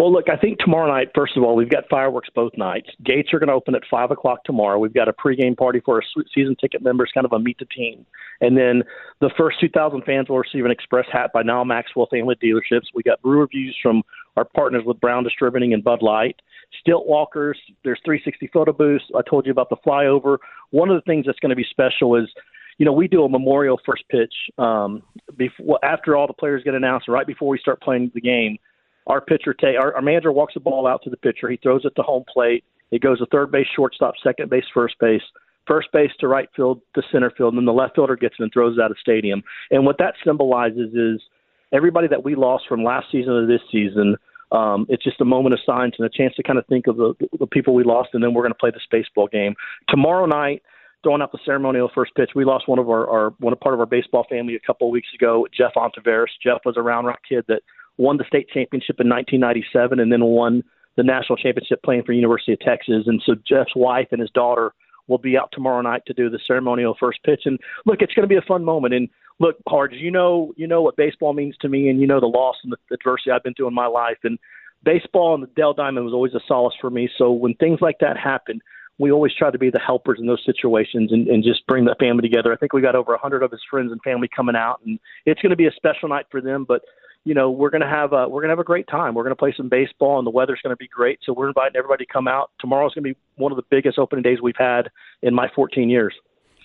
[0.00, 2.88] Well, look, I think tomorrow night, first of all, we've got fireworks both nights.
[3.04, 4.78] Gates are going to open at 5 o'clock tomorrow.
[4.78, 7.66] We've got a pregame party for our season ticket members, kind of a meet the
[7.66, 8.06] team.
[8.40, 8.82] And then
[9.20, 12.86] the first 2,000 fans will receive an express hat by Nyle Maxwell Family Dealerships.
[12.94, 14.02] We got brew reviews from
[14.38, 16.36] our partners with Brown Distributing and Bud Light.
[16.80, 19.04] Stilt walkers, there's 360 photo booths.
[19.14, 20.38] I told you about the flyover.
[20.70, 22.28] One of the things that's going to be special is
[22.80, 25.02] you know, we do a memorial first pitch um,
[25.36, 28.56] before after all the players get announced, right before we start playing the game.
[29.06, 31.50] Our pitcher, take our, our manager walks the ball out to the pitcher.
[31.50, 32.64] He throws it to home plate.
[32.90, 35.20] It goes to third base, shortstop, second base, first base,
[35.66, 38.42] first base to right field to center field, and then the left fielder gets it
[38.42, 39.42] and throws it out of stadium.
[39.70, 41.20] And what that symbolizes is
[41.74, 44.16] everybody that we lost from last season to this season.
[44.52, 46.96] Um, it's just a moment of silence and a chance to kind of think of
[46.96, 49.54] the, the people we lost, and then we're going to play this baseball game
[49.90, 50.62] tomorrow night
[51.02, 52.30] throwing out the ceremonial first pitch.
[52.34, 54.92] We lost one of our, our one part of our baseball family a couple of
[54.92, 56.26] weeks ago, Jeff Ontiveros.
[56.42, 57.62] Jeff was a Round Rock kid that
[57.96, 60.62] won the state championship in 1997 and then won
[60.96, 63.04] the national championship playing for University of Texas.
[63.06, 64.72] And so Jeff's wife and his daughter
[65.08, 67.42] will be out tomorrow night to do the ceremonial first pitch.
[67.44, 68.94] And look, it's going to be a fun moment.
[68.94, 69.08] And
[69.38, 72.26] look, Harge, you know, you know what baseball means to me, and you know the
[72.26, 74.18] loss and the adversity I've been through in my life.
[74.22, 74.38] And
[74.84, 77.10] baseball and the Dell Diamond was always a solace for me.
[77.18, 78.60] So when things like that happen,
[79.00, 81.96] we always try to be the helpers in those situations and, and just bring the
[81.98, 82.52] family together.
[82.52, 85.00] I think we got over a hundred of his friends and family coming out, and
[85.24, 86.66] it's going to be a special night for them.
[86.68, 86.82] But
[87.24, 89.14] you know, we're going to have a we're going to have a great time.
[89.14, 91.18] We're going to play some baseball, and the weather's going to be great.
[91.24, 92.50] So we're inviting everybody to come out.
[92.60, 94.90] Tomorrow's going to be one of the biggest opening days we've had
[95.22, 96.14] in my 14 years.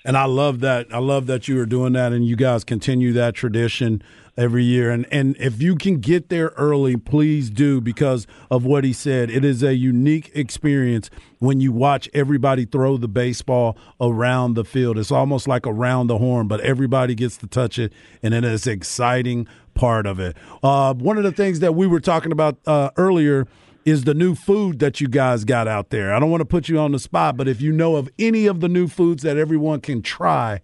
[0.04, 0.88] And I love that.
[0.94, 4.04] I love that you are doing that, and you guys continue that tradition
[4.38, 4.92] every year.
[4.92, 9.30] And and if you can get there early, please do because of what he said.
[9.30, 14.98] It is a unique experience when you watch everybody throw the baseball around the field.
[14.98, 17.94] It's almost like around the horn, but everybody gets to touch it,
[18.24, 20.36] and it is exciting part of it.
[20.64, 23.48] Uh, one of the things that we were talking about uh, earlier
[23.84, 26.14] is the new food that you guys got out there.
[26.14, 28.48] I don't want to put you on the spot, but if you know of any
[28.48, 30.62] of the new foods that everyone can try,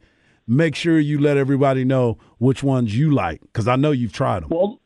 [0.51, 4.43] make sure you let everybody know which ones you like because I know you've tried
[4.43, 4.49] them.
[4.51, 4.79] Well,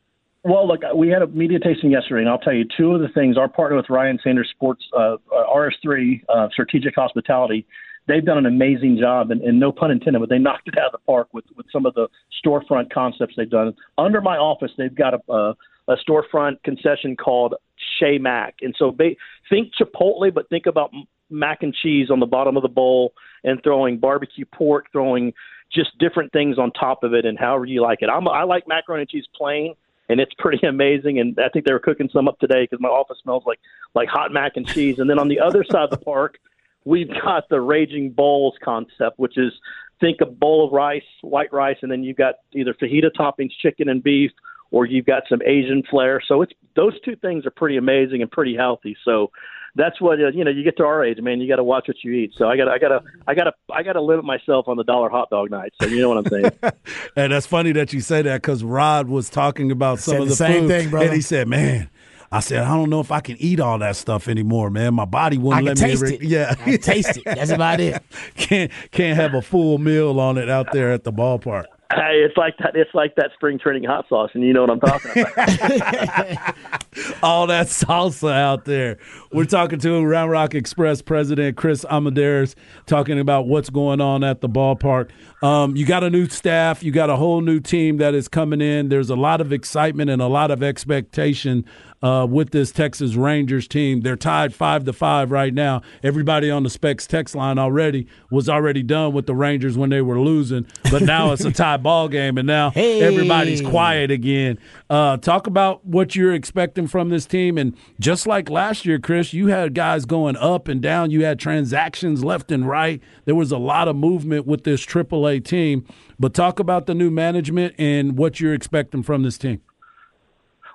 [0.44, 3.08] well, look, we had a media tasting yesterday, and I'll tell you two of the
[3.08, 3.36] things.
[3.36, 7.66] Our partner with Ryan Sanders Sports, uh, RS3 uh, Strategic Hospitality,
[8.08, 10.86] they've done an amazing job, and, and no pun intended, but they knocked it out
[10.86, 12.08] of the park with with some of the
[12.46, 13.74] storefront concepts they've done.
[13.98, 15.56] Under my office, they've got a, a,
[15.88, 17.56] a storefront concession called
[18.00, 19.18] Shea Mac, and so they,
[19.50, 20.92] think Chipotle, but think about
[21.32, 25.34] mac and cheese on the bottom of the bowl and throwing barbecue pork, throwing
[25.72, 28.10] just different things on top of it, and however you like it.
[28.10, 29.76] I'm, I like macaroni and cheese plain,
[30.10, 31.20] and it's pretty amazing.
[31.20, 33.60] And I think they were cooking some up today because my office smells like
[33.94, 35.00] like hot mac and cheese.
[35.00, 36.38] And then on the other side of the park,
[36.84, 39.54] we've got the Raging Bowls concept, which is
[40.00, 43.90] think a bowl of rice, white rice, and then you've got either fajita toppings, chicken
[43.90, 44.32] and beef,
[44.76, 46.22] or you've got some Asian flair.
[46.28, 48.98] So it's those two things are pretty amazing and pretty healthy.
[49.06, 49.32] So
[49.74, 50.52] that's what uh, you know.
[50.52, 51.40] You get to our age, man.
[51.40, 52.34] You got to watch what you eat.
[52.36, 54.76] So I got, I got to, I got to, I got to limit myself on
[54.76, 55.72] the dollar hot dog night.
[55.82, 56.52] So you know what I'm saying.
[57.16, 60.26] and that's funny that you say that because Rod was talking about some of the,
[60.32, 61.06] the same food, thing, brother.
[61.06, 61.90] and he said, "Man."
[62.32, 64.94] I said, I don't know if I can eat all that stuff anymore, man.
[64.94, 65.92] My body wouldn't I let can me.
[65.92, 66.22] taste Re- it.
[66.24, 67.24] Yeah, I taste it.
[67.24, 68.04] That's about it.
[68.36, 71.66] can't can't have a full meal on it out there at the ballpark.
[71.94, 72.76] Hey, it's like that.
[72.76, 76.56] It's like that spring training hot sauce, and you know what I'm talking about.
[77.26, 78.98] All that salsa out there.
[79.32, 84.42] We're talking to Round Rock Express president Chris Almendarez, talking about what's going on at
[84.42, 85.10] the ballpark.
[85.42, 86.84] Um, you got a new staff.
[86.84, 88.90] You got a whole new team that is coming in.
[88.90, 91.66] There's a lot of excitement and a lot of expectation
[92.04, 94.02] uh, with this Texas Rangers team.
[94.02, 95.82] They're tied five to five right now.
[96.04, 100.02] Everybody on the Specs text line already was already done with the Rangers when they
[100.02, 103.02] were losing, but now it's a tie ball game, and now Hey.
[103.02, 104.60] everybody's quiet again.
[104.90, 109.32] Uh, talk about what you're expecting from this team, and just like last year, Chris,
[109.32, 111.12] you had guys going up and down.
[111.12, 113.00] You had transactions left and right.
[113.26, 115.86] There was a lot of movement with this AAA team.
[116.20, 119.62] But talk about the new management and what you're expecting from this team.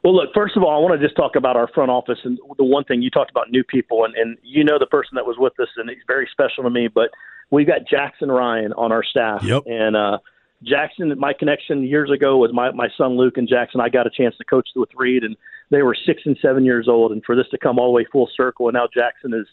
[0.05, 2.39] Well, look, first of all, I want to just talk about our front office and
[2.57, 5.27] the one thing you talked about new people, and, and you know the person that
[5.27, 6.89] was with us, and he's very special to me.
[6.89, 7.11] But
[7.51, 9.65] we've got Jackson Ryan on our staff, Yep.
[9.67, 10.19] and uh,
[10.63, 13.81] Jackson, my connection years ago was my my son Luke and Jackson.
[13.81, 15.37] I got a chance to coach with Reed, and
[15.71, 18.07] they were six and seven years old, and for this to come all the way
[18.11, 19.47] full circle, and now Jackson is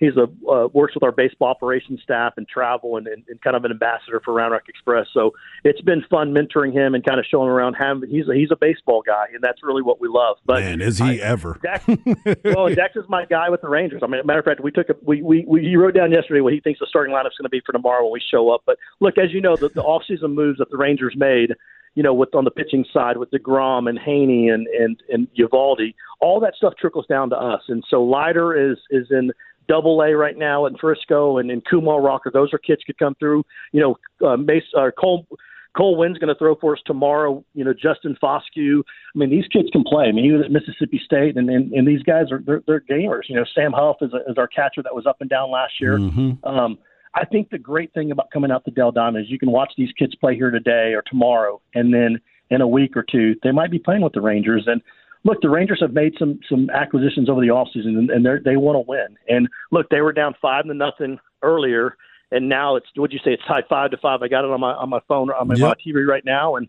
[0.00, 3.54] he's a uh, works with our baseball operations staff and travel and, and, and kind
[3.54, 5.06] of an ambassador for Round Rock Express.
[5.12, 5.32] So
[5.62, 8.02] it's been fun mentoring him and kind of showing around him.
[8.08, 10.38] He's a, he's a baseball guy, and that's really what we love.
[10.44, 11.58] But Man, is he ever?
[11.62, 12.02] Jackson,
[12.44, 14.00] well, and Jackson's my guy with the Rangers.
[14.02, 16.40] I mean, matter of fact, we took a, we, we we he wrote down yesterday
[16.40, 18.62] what he thinks the starting lineup's going to be for tomorrow when we show up.
[18.66, 21.54] But look, as you know, the, the offseason moves that the Rangers made,
[21.94, 25.94] you know, with on the pitching side with Degrom and Heaney and and and Eovaldi,
[26.20, 27.62] all that stuff trickles down to us.
[27.68, 29.32] And so Leiter is is in
[29.68, 32.30] double A right now in Frisco and in Kumar Rocker.
[32.32, 33.44] Those are kids could come through.
[33.72, 35.26] You know, uh, Mace, uh, Cole.
[35.76, 37.44] Cole Winn's going to throw for us tomorrow.
[37.54, 38.80] You know, Justin Foscue.
[38.80, 40.06] I mean, these kids can play.
[40.06, 42.80] I mean, he was at Mississippi State, and and, and these guys are they're, they're
[42.80, 43.22] gamers.
[43.28, 45.74] You know, Sam Huff is, a, is our catcher that was up and down last
[45.80, 45.98] year.
[45.98, 46.44] Mm-hmm.
[46.44, 46.78] Um,
[47.14, 49.72] I think the great thing about coming out to Dell Diamond is you can watch
[49.76, 52.20] these kids play here today or tomorrow, and then
[52.50, 54.64] in a week or two they might be playing with the Rangers.
[54.66, 54.82] And
[55.24, 58.56] look, the Rangers have made some some acquisitions over the offseason, and, and they they
[58.56, 59.16] want to win.
[59.28, 61.96] And look, they were down five to nothing earlier,
[62.30, 63.32] and now it's what'd you say?
[63.32, 64.22] It's tied five to five.
[64.22, 65.68] I got it on my on my phone on my, Yep.
[65.68, 66.68] my TV right now, and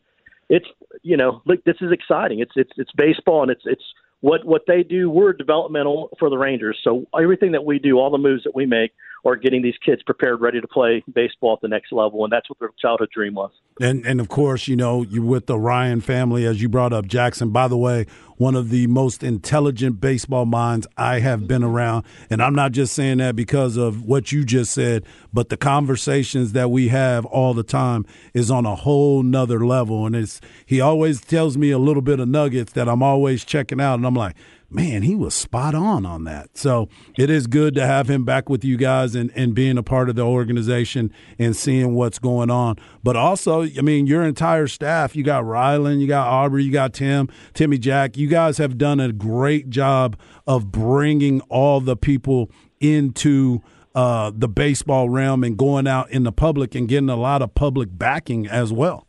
[0.49, 0.67] it's
[1.01, 2.39] you know look, this is exciting.
[2.39, 3.83] It's it's it's baseball, and it's it's
[4.21, 5.09] what what they do.
[5.09, 8.65] We're developmental for the Rangers, so everything that we do, all the moves that we
[8.65, 8.91] make,
[9.25, 12.49] are getting these kids prepared, ready to play baseball at the next level, and that's
[12.49, 13.51] what their childhood dream was.
[13.79, 17.07] And and of course, you know, you're with the Ryan family, as you brought up
[17.07, 17.49] Jackson.
[17.49, 18.05] By the way,
[18.41, 22.03] one of the most intelligent baseball minds I have been around.
[22.27, 26.53] And I'm not just saying that because of what you just said, but the conversations
[26.53, 30.07] that we have all the time is on a whole nother level.
[30.07, 33.79] And it's he always tells me a little bit of nuggets that I'm always checking
[33.79, 34.35] out, and I'm like,
[34.71, 36.57] man, he was spot on on that.
[36.57, 39.83] So it is good to have him back with you guys and, and being a
[39.83, 42.77] part of the organization and seeing what's going on.
[43.03, 46.93] But also, I mean, your entire staff, you got Rylan, you got Aubrey, you got
[46.93, 48.17] Tim, Timmy Jack.
[48.17, 53.61] You guys have done a great job of bringing all the people into
[53.93, 57.53] uh, the baseball realm and going out in the public and getting a lot of
[57.53, 59.07] public backing as well.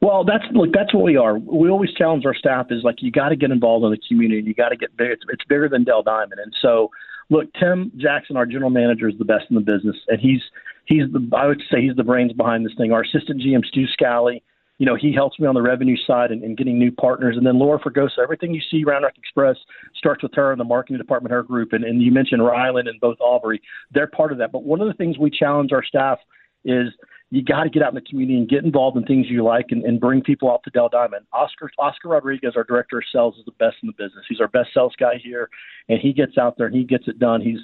[0.00, 0.72] Well, that's look.
[0.72, 1.38] That's what we are.
[1.38, 4.42] We always challenge our staff is like you got to get involved in the community.
[4.42, 5.10] You got to get big.
[5.10, 6.90] It's, it's bigger than Dell Diamond, and so
[7.30, 10.42] look, Tim Jackson, our general manager, is the best in the business, and he's
[10.86, 12.92] he's the I would say he's the brains behind this thing.
[12.92, 14.42] Our assistant GM Stu Scally,
[14.78, 17.46] you know, he helps me on the revenue side and, and getting new partners, and
[17.46, 18.18] then Laura Fergosa.
[18.22, 19.56] Everything you see Round Rock Express
[19.96, 23.00] starts with her in the marketing department, her group, and, and you mentioned Ryland and
[23.00, 23.60] both Aubrey.
[23.92, 24.52] They're part of that.
[24.52, 26.18] But one of the things we challenge our staff
[26.64, 26.88] is
[27.30, 29.66] you got to get out in the community and get involved in things you like
[29.70, 31.26] and, and bring people out to Dell Diamond.
[31.32, 34.24] Oscar Oscar Rodriguez, our director of sales, is the best in the business.
[34.28, 35.50] He's our best sales guy here,
[35.88, 37.40] and he gets out there and he gets it done.
[37.42, 37.58] He's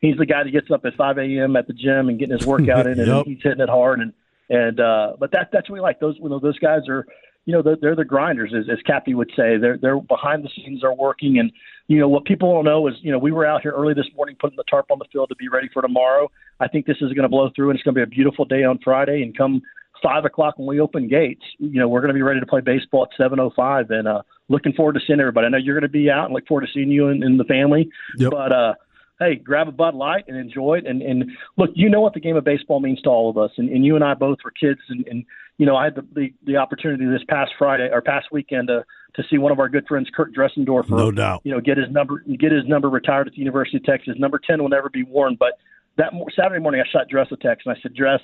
[0.00, 1.54] he's the guy that gets up at 5 a.m.
[1.56, 3.26] at the gym and getting his workout in, and Yep.
[3.26, 4.00] he's hitting it hard.
[4.00, 4.12] And
[4.50, 6.00] and uh, but that that's what we like.
[6.00, 7.06] Those you know, those guys are
[7.46, 9.56] you know they're, they're the grinders, as, as Cappy would say.
[9.58, 11.52] They're they're behind the scenes, they're working, and
[11.88, 14.06] you know what people don't know is you know we were out here early this
[14.16, 16.30] morning putting the tarp on the field to be ready for tomorrow.
[16.60, 18.44] I think this is going to blow through, and it's going to be a beautiful
[18.44, 19.22] day on Friday.
[19.22, 19.62] And come
[20.02, 22.60] five o'clock when we open gates, you know we're going to be ready to play
[22.60, 25.46] baseball at seven oh five, and uh, looking forward to seeing everybody.
[25.46, 27.38] I know you're going to be out, and look forward to seeing you and, and
[27.38, 27.90] the family.
[28.18, 28.30] Yep.
[28.30, 28.74] But uh,
[29.20, 30.86] hey, grab a Bud Light and enjoy it.
[30.86, 33.50] And, and look, you know what the game of baseball means to all of us.
[33.56, 34.80] And, and you and I both were kids.
[34.88, 35.24] And, and
[35.56, 38.84] you know, I had the, the, the opportunity this past Friday or past weekend to,
[39.14, 41.42] to see one of our good friends, Kirk Dressendorfer, No doubt.
[41.44, 44.14] you know, get his number, get his number retired at the University of Texas.
[44.18, 45.36] Number 10 will never be worn.
[45.38, 45.52] But
[45.96, 48.20] that Saturday morning, I shot Dress a text and I said, Dress,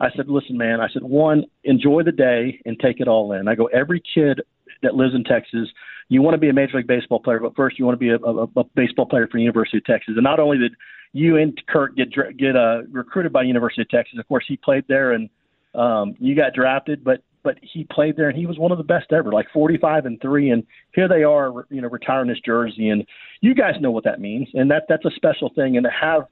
[0.00, 3.48] I said, listen, man, I said, one, enjoy the day and take it all in.
[3.48, 4.42] I go, every kid
[4.82, 5.68] that lives in Texas,
[6.08, 8.10] you want to be a Major League Baseball player, but first you want to be
[8.10, 10.14] a, a, a baseball player for the University of Texas.
[10.16, 10.72] And not only did
[11.12, 14.84] you and Kirk get get uh, recruited by University of Texas, of course he played
[14.88, 15.28] there, and
[15.74, 18.84] um, you got drafted, but but he played there and he was one of the
[18.84, 20.50] best ever, like 45 and three.
[20.50, 23.06] And here they are, you know, retiring his jersey, and
[23.40, 25.76] you guys know what that means, and that that's a special thing.
[25.76, 26.22] And to have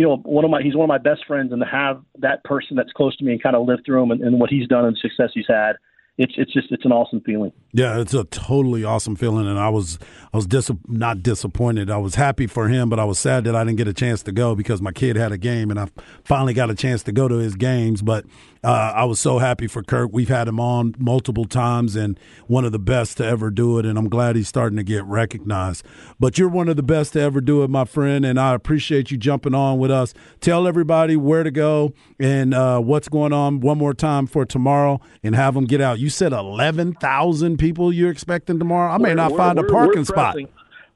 [0.00, 2.42] you know, one of my he's one of my best friends, and to have that
[2.44, 4.66] person that's close to me and kind of live through him and, and what he's
[4.66, 5.74] done and the success he's had,
[6.20, 7.50] it's it's just it's an awesome feeling.
[7.72, 9.98] Yeah, it's a totally awesome feeling, and I was
[10.34, 11.90] I was dis- not disappointed.
[11.90, 14.22] I was happy for him, but I was sad that I didn't get a chance
[14.24, 15.88] to go because my kid had a game, and I
[16.22, 18.02] finally got a chance to go to his games.
[18.02, 18.26] But
[18.62, 20.10] uh, I was so happy for Kirk.
[20.12, 23.86] We've had him on multiple times, and one of the best to ever do it.
[23.86, 25.86] And I'm glad he's starting to get recognized.
[26.18, 29.10] But you're one of the best to ever do it, my friend, and I appreciate
[29.10, 30.12] you jumping on with us.
[30.40, 35.00] Tell everybody where to go and uh, what's going on one more time for tomorrow,
[35.22, 35.98] and have them get out.
[35.98, 38.90] You you said eleven thousand people you're expecting tomorrow.
[38.92, 40.36] I may We're- not we're- find a we're- parking spot.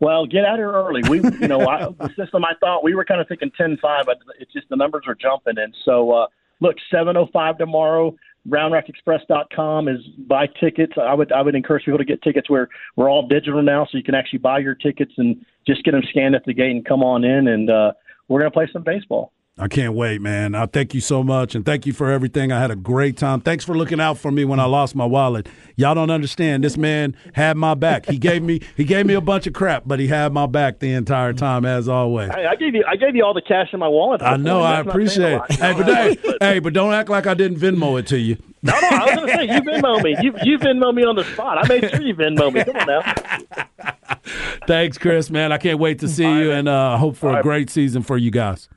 [0.01, 1.03] Well, get out here early.
[1.09, 4.19] We, you know, I, the system I thought we were kind of thinking 10-5, but
[4.41, 5.55] it's just the numbers are jumping.
[5.57, 6.27] And so, uh,
[6.61, 8.15] look, 7:05 tomorrow.
[8.49, 10.95] RoundRockExpress.com is buy tickets.
[11.01, 12.51] I would I would encourage people to get tickets.
[12.51, 15.93] We're we're all digital now, so you can actually buy your tickets and just get
[15.93, 17.49] them scanned at the gate and come on in.
[17.49, 17.93] And uh,
[18.29, 19.33] we're gonna play some baseball.
[19.57, 20.57] I can't wait, man.
[20.57, 22.51] I thank you so much, and thank you for everything.
[22.51, 23.41] I had a great time.
[23.41, 25.49] Thanks for looking out for me when I lost my wallet.
[25.77, 26.65] Y'all don't understand.
[26.65, 28.07] This man had my back.
[28.07, 30.81] He gave me he gave me a bunch of crap, but he had my back
[30.81, 32.31] the entire time, as always.
[32.31, 34.23] I, I gave you I gave you all the cash in my wallet.
[34.23, 34.61] I know.
[34.61, 35.53] I appreciate it.
[35.53, 38.37] Hey, but hey, hey, but don't act like I didn't Venmo it to you.
[38.63, 40.17] No, no, I was going to say you Venmo me.
[40.21, 41.59] You you Venmo me on the spot.
[41.59, 42.65] I made sure you Venmo me.
[42.65, 43.15] Come on now.
[44.67, 45.31] Thanks, Chris.
[45.31, 48.17] Man, I can't wait to see you, and uh, hope for a great season for
[48.19, 48.69] you guys.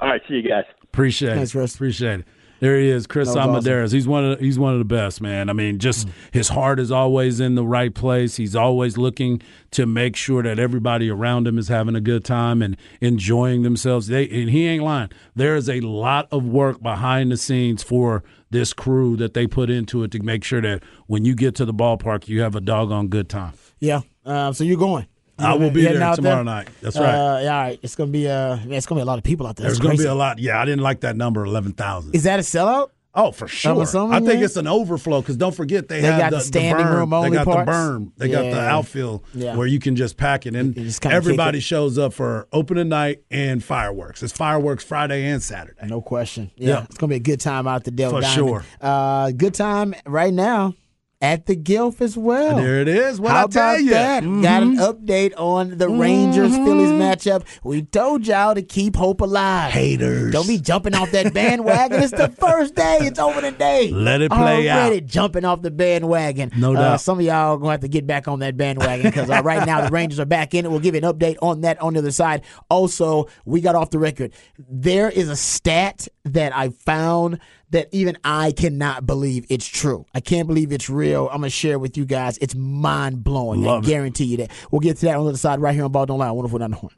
[0.00, 0.64] All right, see you guys.
[0.82, 1.58] Appreciate Thanks, it.
[1.58, 1.74] Chris.
[1.74, 2.26] Appreciate it.
[2.60, 3.90] There he is, Chris That was Almendarez.
[3.90, 5.48] He's one of the, he's one of the best, man.
[5.48, 8.36] I mean, just his heart is always in the right place.
[8.36, 12.60] He's always looking to make sure that everybody around him is having a good time
[12.60, 14.08] and enjoying themselves.
[14.08, 15.08] They and he ain't lying.
[15.34, 19.70] There is a lot of work behind the scenes for this crew that they put
[19.70, 22.60] into it to make sure that when you get to the ballpark, you have a
[22.60, 23.54] doggone good time.
[23.78, 24.00] Yeah.
[24.26, 25.06] Uh, so you're going.
[25.40, 26.68] I will be there tomorrow night.
[26.80, 27.08] That's right.
[27.08, 27.78] Uh, yeah, all right.
[27.82, 29.66] It's gonna be uh, yeah, it's gonna be a lot of people out there.
[29.66, 30.38] There's to be a lot.
[30.38, 32.14] Yeah, I didn't like that number, eleven thousand.
[32.14, 32.90] Is that a sellout?
[33.12, 33.82] Oh, for sure.
[33.82, 34.44] I think yeah.
[34.44, 36.94] it's an overflow because don't forget they, They have the, the standing berm.
[36.94, 37.66] room only They got parts?
[37.66, 38.12] the berm.
[38.16, 39.56] They got the outfield Yeah.
[39.56, 41.62] where you can just pack it, and You just kinda everybody it.
[41.62, 44.22] shows up for opening night and fireworks.
[44.22, 45.88] It's fireworks Friday and Saturday.
[45.88, 46.52] No question.
[46.56, 46.84] Yeah, Yeah.
[46.84, 48.34] it's gonna be a good time out the Dell For Diamond.
[48.36, 48.64] sure.
[48.80, 50.74] Uh, good time right now
[51.22, 52.56] at the Gilf as well.
[52.56, 53.20] There it is.
[53.20, 53.90] What How I tell about you.
[53.90, 54.22] that?
[54.24, 54.42] Mhm.
[54.42, 57.42] Got an update on the Rangers Phillies matchup.
[57.62, 59.70] We told y'all to keep hope alive.
[59.70, 60.32] Haters.
[60.32, 62.02] Don't be jumping off that bandwagon.
[62.02, 62.98] it's the first day.
[63.02, 63.90] It's opening day.
[63.90, 65.06] Let it play Already out.
[65.06, 66.52] jumping off the bandwagon.
[66.56, 67.00] No Uh, doubt.
[67.02, 69.42] some of y'all are going to have to get back on that bandwagon because uh,
[69.42, 70.70] right now the Rangers are back in it.
[70.70, 72.44] We'll give you an update on that on the other side.
[72.70, 74.32] Also, we got off the record.
[74.58, 80.04] There is a stat that I found that even I cannot believe it's true.
[80.14, 81.28] I can't believe it's real.
[81.28, 82.36] I'm going to share it with you guys.
[82.38, 83.64] It's mind blowing.
[83.64, 83.88] I Love it.
[83.88, 84.50] guarantee you that.
[84.70, 86.30] We'll get to that on the other side right here on Ball Don't Lie.
[86.30, 86.92] Wonderful down the horn.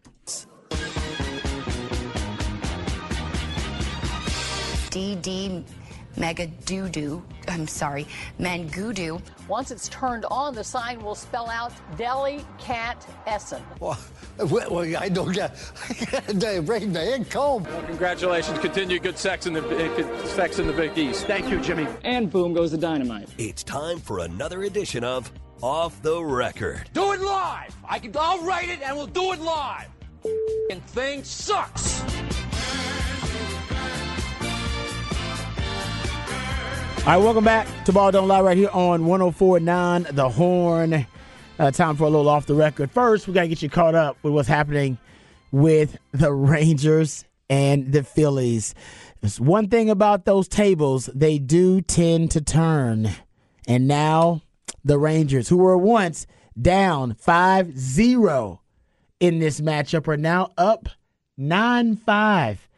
[4.91, 5.65] DD
[6.17, 7.23] Mega Doo Doo.
[7.49, 8.07] I'm sorry,
[8.39, 9.21] Mangudu.
[9.49, 13.63] Once it's turned on, the sign will spell out Deli Cat Essen.
[13.81, 13.99] Well,
[14.39, 15.57] well, I don't get.
[16.33, 17.65] They bring me in comb.
[17.87, 18.59] Congratulations.
[18.59, 21.27] Continue good sex in the uh, sex in the Big East.
[21.27, 21.87] Thank you, Jimmy.
[22.05, 23.29] And boom goes the dynamite.
[23.39, 25.31] It's time for another edition of
[25.63, 26.91] Off the Record.
[26.93, 27.75] Do it live.
[27.89, 28.13] I can.
[28.19, 29.89] I'll write it, and we'll do it live.
[30.71, 32.03] And thing sucks.
[37.05, 41.05] All right, welcome back to Ball Don't Lie right here on 1049 The Horn.
[41.59, 42.93] Uh, time for a little off the record.
[42.93, 44.99] First, we got to get you caught up with what's happening
[45.51, 48.77] with the Rangers and the Phillies.
[49.21, 53.11] There's one thing about those tables, they do tend to turn.
[53.67, 54.43] And now
[54.85, 56.29] the Rangers, who were once
[56.61, 58.61] down 5 0
[59.19, 60.89] in this matchup, are now up
[61.37, 62.69] 9 5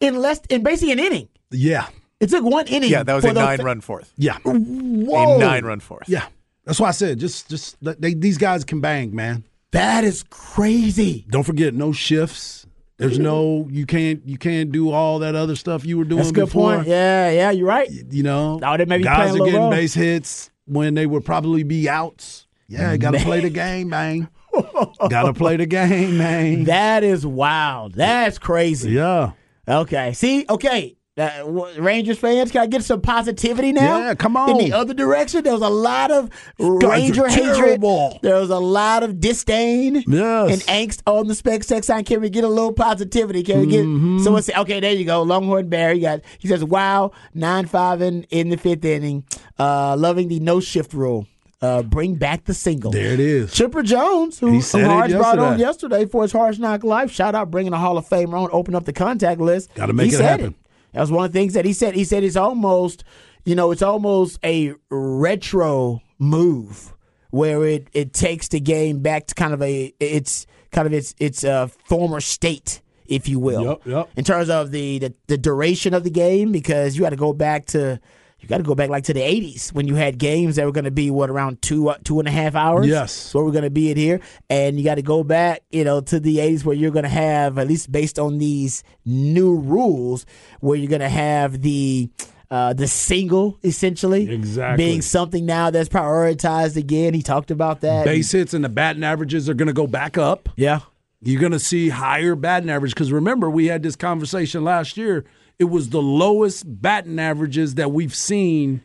[0.00, 1.28] in less, in basically an inning.
[1.50, 1.88] Yeah.
[2.20, 2.90] It took one inning.
[2.90, 4.12] Yeah, that was a those- nine run fourth.
[4.16, 4.38] Yeah.
[4.44, 5.36] Whoa.
[5.36, 6.08] A nine run fourth.
[6.08, 6.26] Yeah.
[6.64, 9.44] That's why I said just just they, these guys can bang, man.
[9.72, 11.26] That is crazy.
[11.28, 12.66] Don't forget no shifts.
[12.98, 16.30] There's no you can't you can't do all that other stuff you were doing That's
[16.30, 16.76] a good before.
[16.76, 16.88] point.
[16.88, 17.88] Yeah, yeah, you're right.
[17.90, 19.70] You know, Oh, they may be guys playing a are getting role.
[19.70, 22.46] base hits when they would probably be outs.
[22.68, 24.28] Yeah, you got to play the game, man.
[25.10, 26.64] got to play the game, man.
[26.64, 27.94] That is wild.
[27.94, 28.92] That's crazy.
[28.92, 29.32] Yeah.
[29.68, 30.14] Okay.
[30.14, 30.96] See, okay.
[31.16, 33.98] W- Rangers fans, can I get some positivity now?
[33.98, 34.50] Yeah, come on.
[34.50, 37.80] In the other direction, there was a lot of Ranger hatred.
[38.22, 40.50] There was a lot of disdain Yes.
[40.52, 42.04] and angst on the spec sex sign.
[42.04, 43.42] Can we get a little positivity?
[43.42, 44.18] Can we get Mm-hmm.
[44.24, 45.92] someone say, okay, there you go, Longhorn Bear.
[45.94, 49.24] You got he says, wow, nine five in, in the fifth inning.
[49.58, 51.26] Uh, loving the no shift rule.
[51.62, 52.90] Uh, bring back the single.
[52.90, 53.50] There it is.
[53.54, 56.04] Chipper Jones, who, He who Harsh brought on yesterday.
[56.04, 57.10] for his Harsh Knock Life.
[57.10, 59.72] Shout out bringing a Hall of Famer on, open up the contact list.
[59.74, 60.54] Gotta make he it happen.
[60.92, 61.94] That was one of the things that he said.
[61.94, 63.04] He said it's almost,
[63.44, 66.94] you know, it's almost a retro move
[67.30, 71.14] where it, it takes the game back to kind of a it's kind of its
[71.18, 73.62] its uh, former state, if you will.
[73.62, 74.10] Yep, yep.
[74.16, 77.32] In terms of the, the the duration of the game, because you had to go
[77.32, 78.00] back to.
[78.46, 80.70] You got to go back like to the '80s when you had games that were
[80.70, 82.86] going to be what around two uh, two and a half hours.
[82.86, 83.10] Yes.
[83.10, 86.00] so we're going to be in here, and you got to go back, you know,
[86.02, 90.26] to the '80s where you're going to have at least based on these new rules,
[90.60, 92.08] where you're going to have the
[92.48, 94.76] uh, the single essentially Exactly.
[94.76, 97.14] being something now that's prioritized again.
[97.14, 98.04] He talked about that.
[98.04, 100.48] Base hits and the batting averages are going to go back up.
[100.54, 100.80] Yeah.
[101.20, 105.24] You're going to see higher batting average because remember we had this conversation last year.
[105.58, 108.82] It was the lowest batting averages that we've seen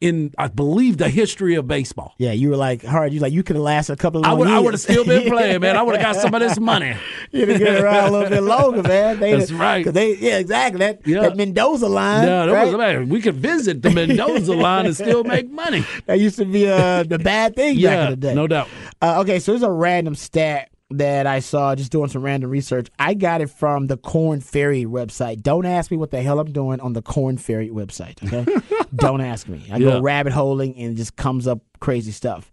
[0.00, 2.14] in, I believe, the history of baseball.
[2.18, 3.12] Yeah, you were like hard.
[3.12, 5.04] You like you could have lasted a couple of I would, I would have still
[5.04, 5.76] been playing, man.
[5.76, 6.96] I would have got some of this money.
[7.30, 9.20] You'd have been around a little bit longer, man.
[9.20, 9.84] They, That's right.
[9.86, 10.80] They, yeah, exactly.
[10.80, 11.20] That, Yeah.
[11.20, 12.26] that Mendoza line.
[12.26, 12.66] Yeah, that right?
[12.66, 13.08] was man.
[13.10, 15.84] We could visit the Mendoza line and still make money.
[16.06, 18.34] That used to be uh, the bad thing back in the day.
[18.34, 18.68] no doubt.
[19.00, 20.68] Uh, okay, so there's a random stat
[20.98, 22.88] that I saw just doing some random research.
[22.98, 25.42] I got it from the Korn Ferry website.
[25.42, 28.46] Don't ask me what the hell I'm doing on the Korn Ferry website, okay?
[28.94, 29.62] Don't ask me.
[29.72, 29.90] I Yeah.
[29.90, 32.50] go rabbit holing and it just comes up crazy stuff.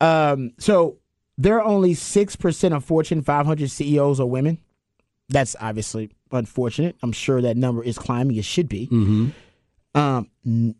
[0.00, 0.98] Um, so
[1.38, 4.58] there are only 6% of Fortune 500 CEOs are women.
[5.28, 6.96] That's obviously unfortunate.
[7.02, 8.36] I'm sure that number is climbing.
[8.36, 8.86] It should be.
[8.88, 9.28] Mm-hmm.
[9.98, 10.74] Um, n-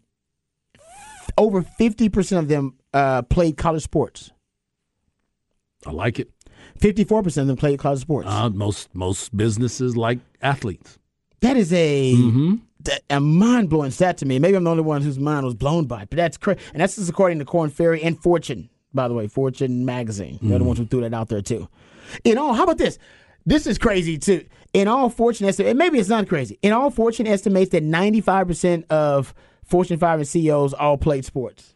[1.39, 4.31] over 50% of them uh, played college sports.
[5.87, 6.29] I like it.
[6.81, 8.29] 54% of them played college sports.
[8.29, 10.99] Uh, most most businesses like athletes.
[11.41, 12.55] that is a Mm-hmm.
[12.85, 14.39] that- a mind blowing stat to me.
[14.39, 16.61] Maybe I'm the only one whose mind was blown by it, but that's crazy.
[16.73, 20.39] And that's just according to Korn Ferry and Fortune, by the way, Fortune magazine.
[20.43, 20.69] They're the Mhm.
[20.69, 21.69] ones who threw that out there too.
[22.25, 22.99] In all, how about this?
[23.47, 24.45] This is crazy too.
[24.73, 26.59] In all, Fortune estimates, maybe it's not crazy.
[26.63, 31.75] In all, Fortune estimates that 95% of Fortune 5 and CEOs all played sports.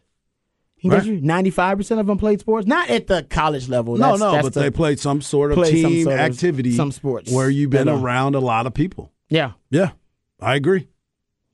[0.85, 1.05] He Right.
[1.05, 3.95] you 95% of them played sports, not at the college level.
[3.95, 6.71] No, That's- no, that's but the- they played some sort of some team of- activity,
[6.73, 7.31] some sports.
[7.31, 9.11] where you've been are- around a lot of people.
[9.29, 9.91] Yeah, Yeah,
[10.39, 10.87] I agree.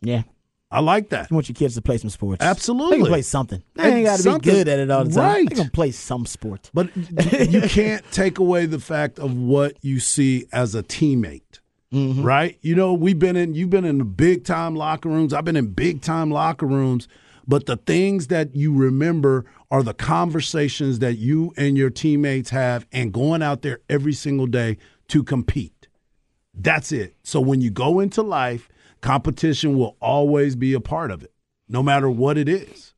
[0.01, 0.23] yeah.
[0.73, 1.29] I like that.
[1.29, 2.41] You want your kids to play some sports.
[2.43, 2.97] Absolutely.
[2.97, 3.61] They can play something.
[3.75, 5.23] They ain't got to be good at it all the time.
[5.23, 5.49] Right.
[5.49, 6.69] They can play some sport.
[6.73, 6.89] But
[7.49, 11.59] you can't take away the fact of what you see as a teammate.
[11.93, 12.23] Mm-hmm.
[12.23, 12.57] Right?
[12.61, 15.34] You know, we've been in you've been in big time locker rooms.
[15.34, 17.09] I've been in big time locker rooms,
[17.47, 22.85] but the things that you remember are the conversations that you and your teammates have
[22.91, 24.77] and going out there every single day
[25.09, 25.87] to compete.
[26.53, 27.15] That's it.
[27.23, 28.69] So when you go into life,
[29.01, 31.31] competition will always be a part of it,
[31.69, 32.93] no matter what it is.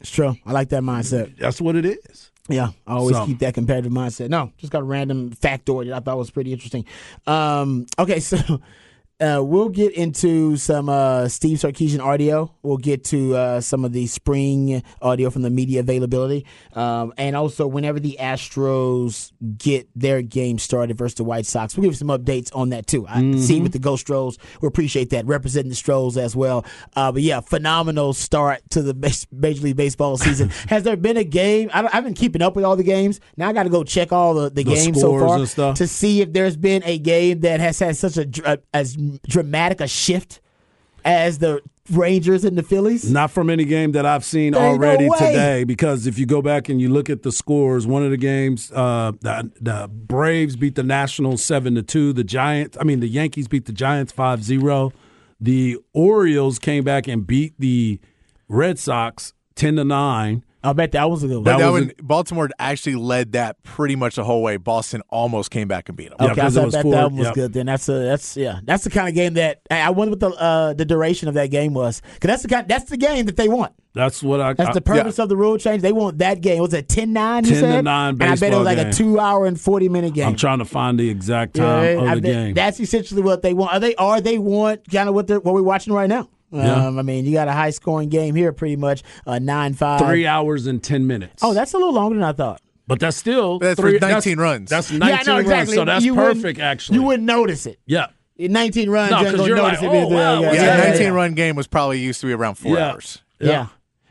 [0.00, 0.36] It's true.
[0.44, 1.36] I like that mindset.
[1.38, 2.30] That's what it is.
[2.48, 4.30] Yeah, I always So- keep that competitive mindset.
[4.30, 6.84] No, just got a random factoid that I thought was pretty interesting.
[7.26, 8.60] Um, okay, so
[9.20, 12.54] uh, we'll get into some uh, Steve Sarkisian audio.
[12.62, 16.46] We'll get to uh, some of the spring audio from the media availability.
[16.74, 21.90] Um, and also, whenever the Astros get their game started versus the White Sox, we'll
[21.90, 23.06] give some updates on that too.
[23.08, 24.38] I see with the Ghost Stros.
[24.60, 26.64] We appreciate that, representing the Stros as well.
[26.94, 28.94] Uh, but yeah, phenomenal start to the
[29.32, 30.48] Major League Baseball season.
[30.68, 31.70] Has there been a game?
[31.74, 33.18] I I've been keeping up with all the games.
[33.36, 35.76] Now I got to go check all the, the, The games so far and stuff.
[35.78, 38.96] to see if there's been a game that has had such a dr- as
[39.26, 40.40] dramatic a shift
[41.04, 43.10] as the Rangers and the Phillies.
[43.10, 46.42] Not from any game that I've seen ain't no already today, because if you go
[46.42, 50.56] back and you look at the scores, one of the games, uh, the, the Braves
[50.56, 52.12] beat the Nationals seven to two.
[52.12, 54.92] The Giants, I mean, the Yankees beat the Giants 5-0.
[55.40, 58.00] The Orioles came back and beat the
[58.48, 60.44] Red Sox ten to nine.
[60.64, 61.44] I bet that was a good one.
[61.44, 64.56] But That that was one, Baltimore actually led that pretty much the whole way.
[64.56, 66.16] Boston almost came back and beat them.
[66.20, 67.34] Yeah, Okay, I 'cause it thought was that, four- that one was yep.
[67.34, 67.52] good.
[67.52, 70.20] Then that's a that's yeah that's the kind of game that I I wonder what
[70.20, 73.26] the uh, the duration of that game was because that's the kind that's the game
[73.26, 73.72] that they want.
[73.94, 74.52] That's what I.
[74.52, 75.82] That's the purpose of the rule change.
[75.82, 76.60] They want that game.
[76.60, 77.84] Was it 10-9, you 10 to said?
[77.84, 80.28] 9 And I bet it was like a two hour and forty minute game.
[80.28, 82.54] I'm trying to find the exact time Yeah, of I the bet game.
[82.54, 83.72] That's essentially what they want.
[83.72, 86.28] Are they are they want kind of what they're what we're watching right now?
[86.50, 86.86] Yeah.
[86.86, 90.00] Um, I mean, you got a high scoring game here, pretty much uh, nine five.
[90.00, 91.42] Three hours and ten minutes.
[91.42, 92.60] Oh, that's a little longer than I thought.
[92.86, 94.70] but that's still That's for three, 19 runs.
[94.70, 95.54] That's Yeah, nineteen no, exactly.
[95.56, 95.74] runs.
[95.74, 96.58] So that's You perfect.
[96.58, 97.78] Actually, You wouldn't notice it.
[97.86, 98.06] yeah.
[98.38, 99.96] 19 runs, No, you ain't 'cause gonna you're notice like, it.
[100.04, 100.40] oh, wow.
[100.40, 101.08] Yeah, yeah, a 19 yeah.
[101.08, 102.92] run game was probably used to be around four Yeah.
[102.92, 103.20] hours.
[103.40, 103.66] Yeah.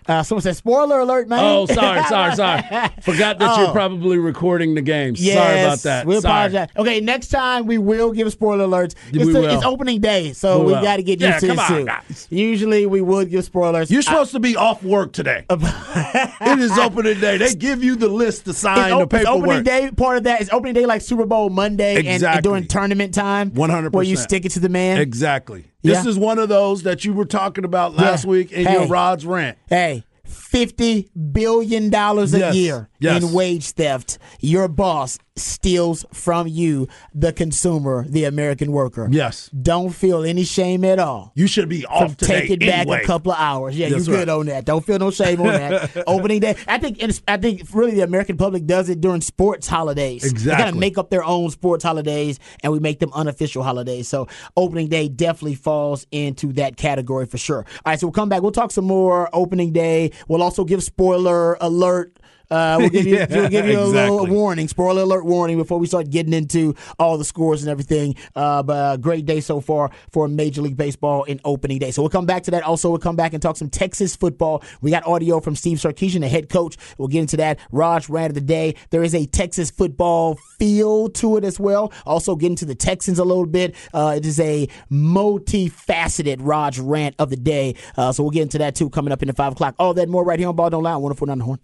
[0.08, 1.39] Uh, someone said, spoiler alert, man.
[1.41, 2.62] Oh, sorry, sorry, sorry.
[3.01, 3.64] Forgot that Oh.
[3.64, 5.14] you're probably recording the game.
[5.18, 6.05] Yes, sorry about that.
[6.05, 6.32] We Sorry.
[6.47, 6.70] apologize.
[6.78, 8.95] Okay, next time we will give spoiler alerts.
[9.12, 9.49] We It's, the- will.
[9.55, 11.78] it's opening day, so We we got to get Yeah, used to come this on,
[11.80, 11.86] too.
[11.86, 12.28] guys.
[12.30, 13.91] Usually we would give spoilers.
[13.91, 15.45] You're supposed to be off work today.
[15.49, 17.38] it is opening day.
[17.38, 19.66] They give you the list to sign op- the it's opening paperwork.
[19.66, 19.91] day.
[19.95, 22.41] Part of that is opening day, like Super Bowl Monday, and- and, Exactly.
[22.41, 23.91] during tournament time, 100%.
[23.93, 24.99] where you stick it to the man.
[24.99, 25.66] Exactly.
[25.84, 26.09] This Yeah.
[26.09, 28.30] is one of those that you were talking about last Yeah.
[28.32, 28.73] week in Hey.
[28.73, 29.57] your Rod's rant.
[29.69, 32.55] Hey, fifty billion dollars a Yes.
[32.55, 33.23] year Yes.
[33.23, 34.17] in wage theft.
[34.41, 39.08] Your boss steals from you, the consumer, the American worker.
[39.12, 39.50] Yes.
[39.50, 41.32] Don't feel any shame at all.
[41.36, 43.02] You should be off today take it back anyway.
[43.04, 43.78] a couple of hours.
[43.78, 44.38] Yeah, That's you're good right.
[44.40, 44.66] on that.
[44.66, 46.04] Don't feel no shame on that.
[46.08, 46.56] Opening day.
[46.68, 47.02] I think.
[47.28, 50.24] I think really the American public does it during sports holidays.
[50.24, 50.52] Exactly.
[50.52, 54.08] They kind of make up their own sports holidays, and we make them unofficial holidays.
[54.08, 57.60] So opening day definitely falls into that category for sure.
[57.60, 58.42] All right, so we'll come back.
[58.42, 60.12] We'll talk some more opening day.
[60.28, 62.16] We'll also give spoiler alert.
[62.50, 65.80] Uh, we'll give you, Yeah, we'll give you a little warning, spoiler alert warning before
[65.80, 68.16] we start getting into all the scores and everything.
[68.36, 71.91] Uh, but uh, great day so far for Major League Baseball in opening day.
[71.91, 72.64] So we'll come back to that.
[72.64, 74.64] Also, we'll come back and talk some Texas football.
[74.82, 76.78] We got audio from Steve Sarkisian, the head coach.
[76.98, 77.60] We'll get into that.
[77.72, 78.76] Raj rant of the day.
[78.91, 81.91] There is a Texas football feel to it as well.
[82.06, 83.76] Also get into the Texans a little bit.
[83.93, 87.76] Uh, it is a multifaceted Raj rant of the day.
[87.95, 89.76] Uh, so we'll get into that too coming up in the five o'clock.
[89.80, 90.93] All that more right here on Ball Don't Lie.
[90.93, 91.60] on 104.9 The Horn.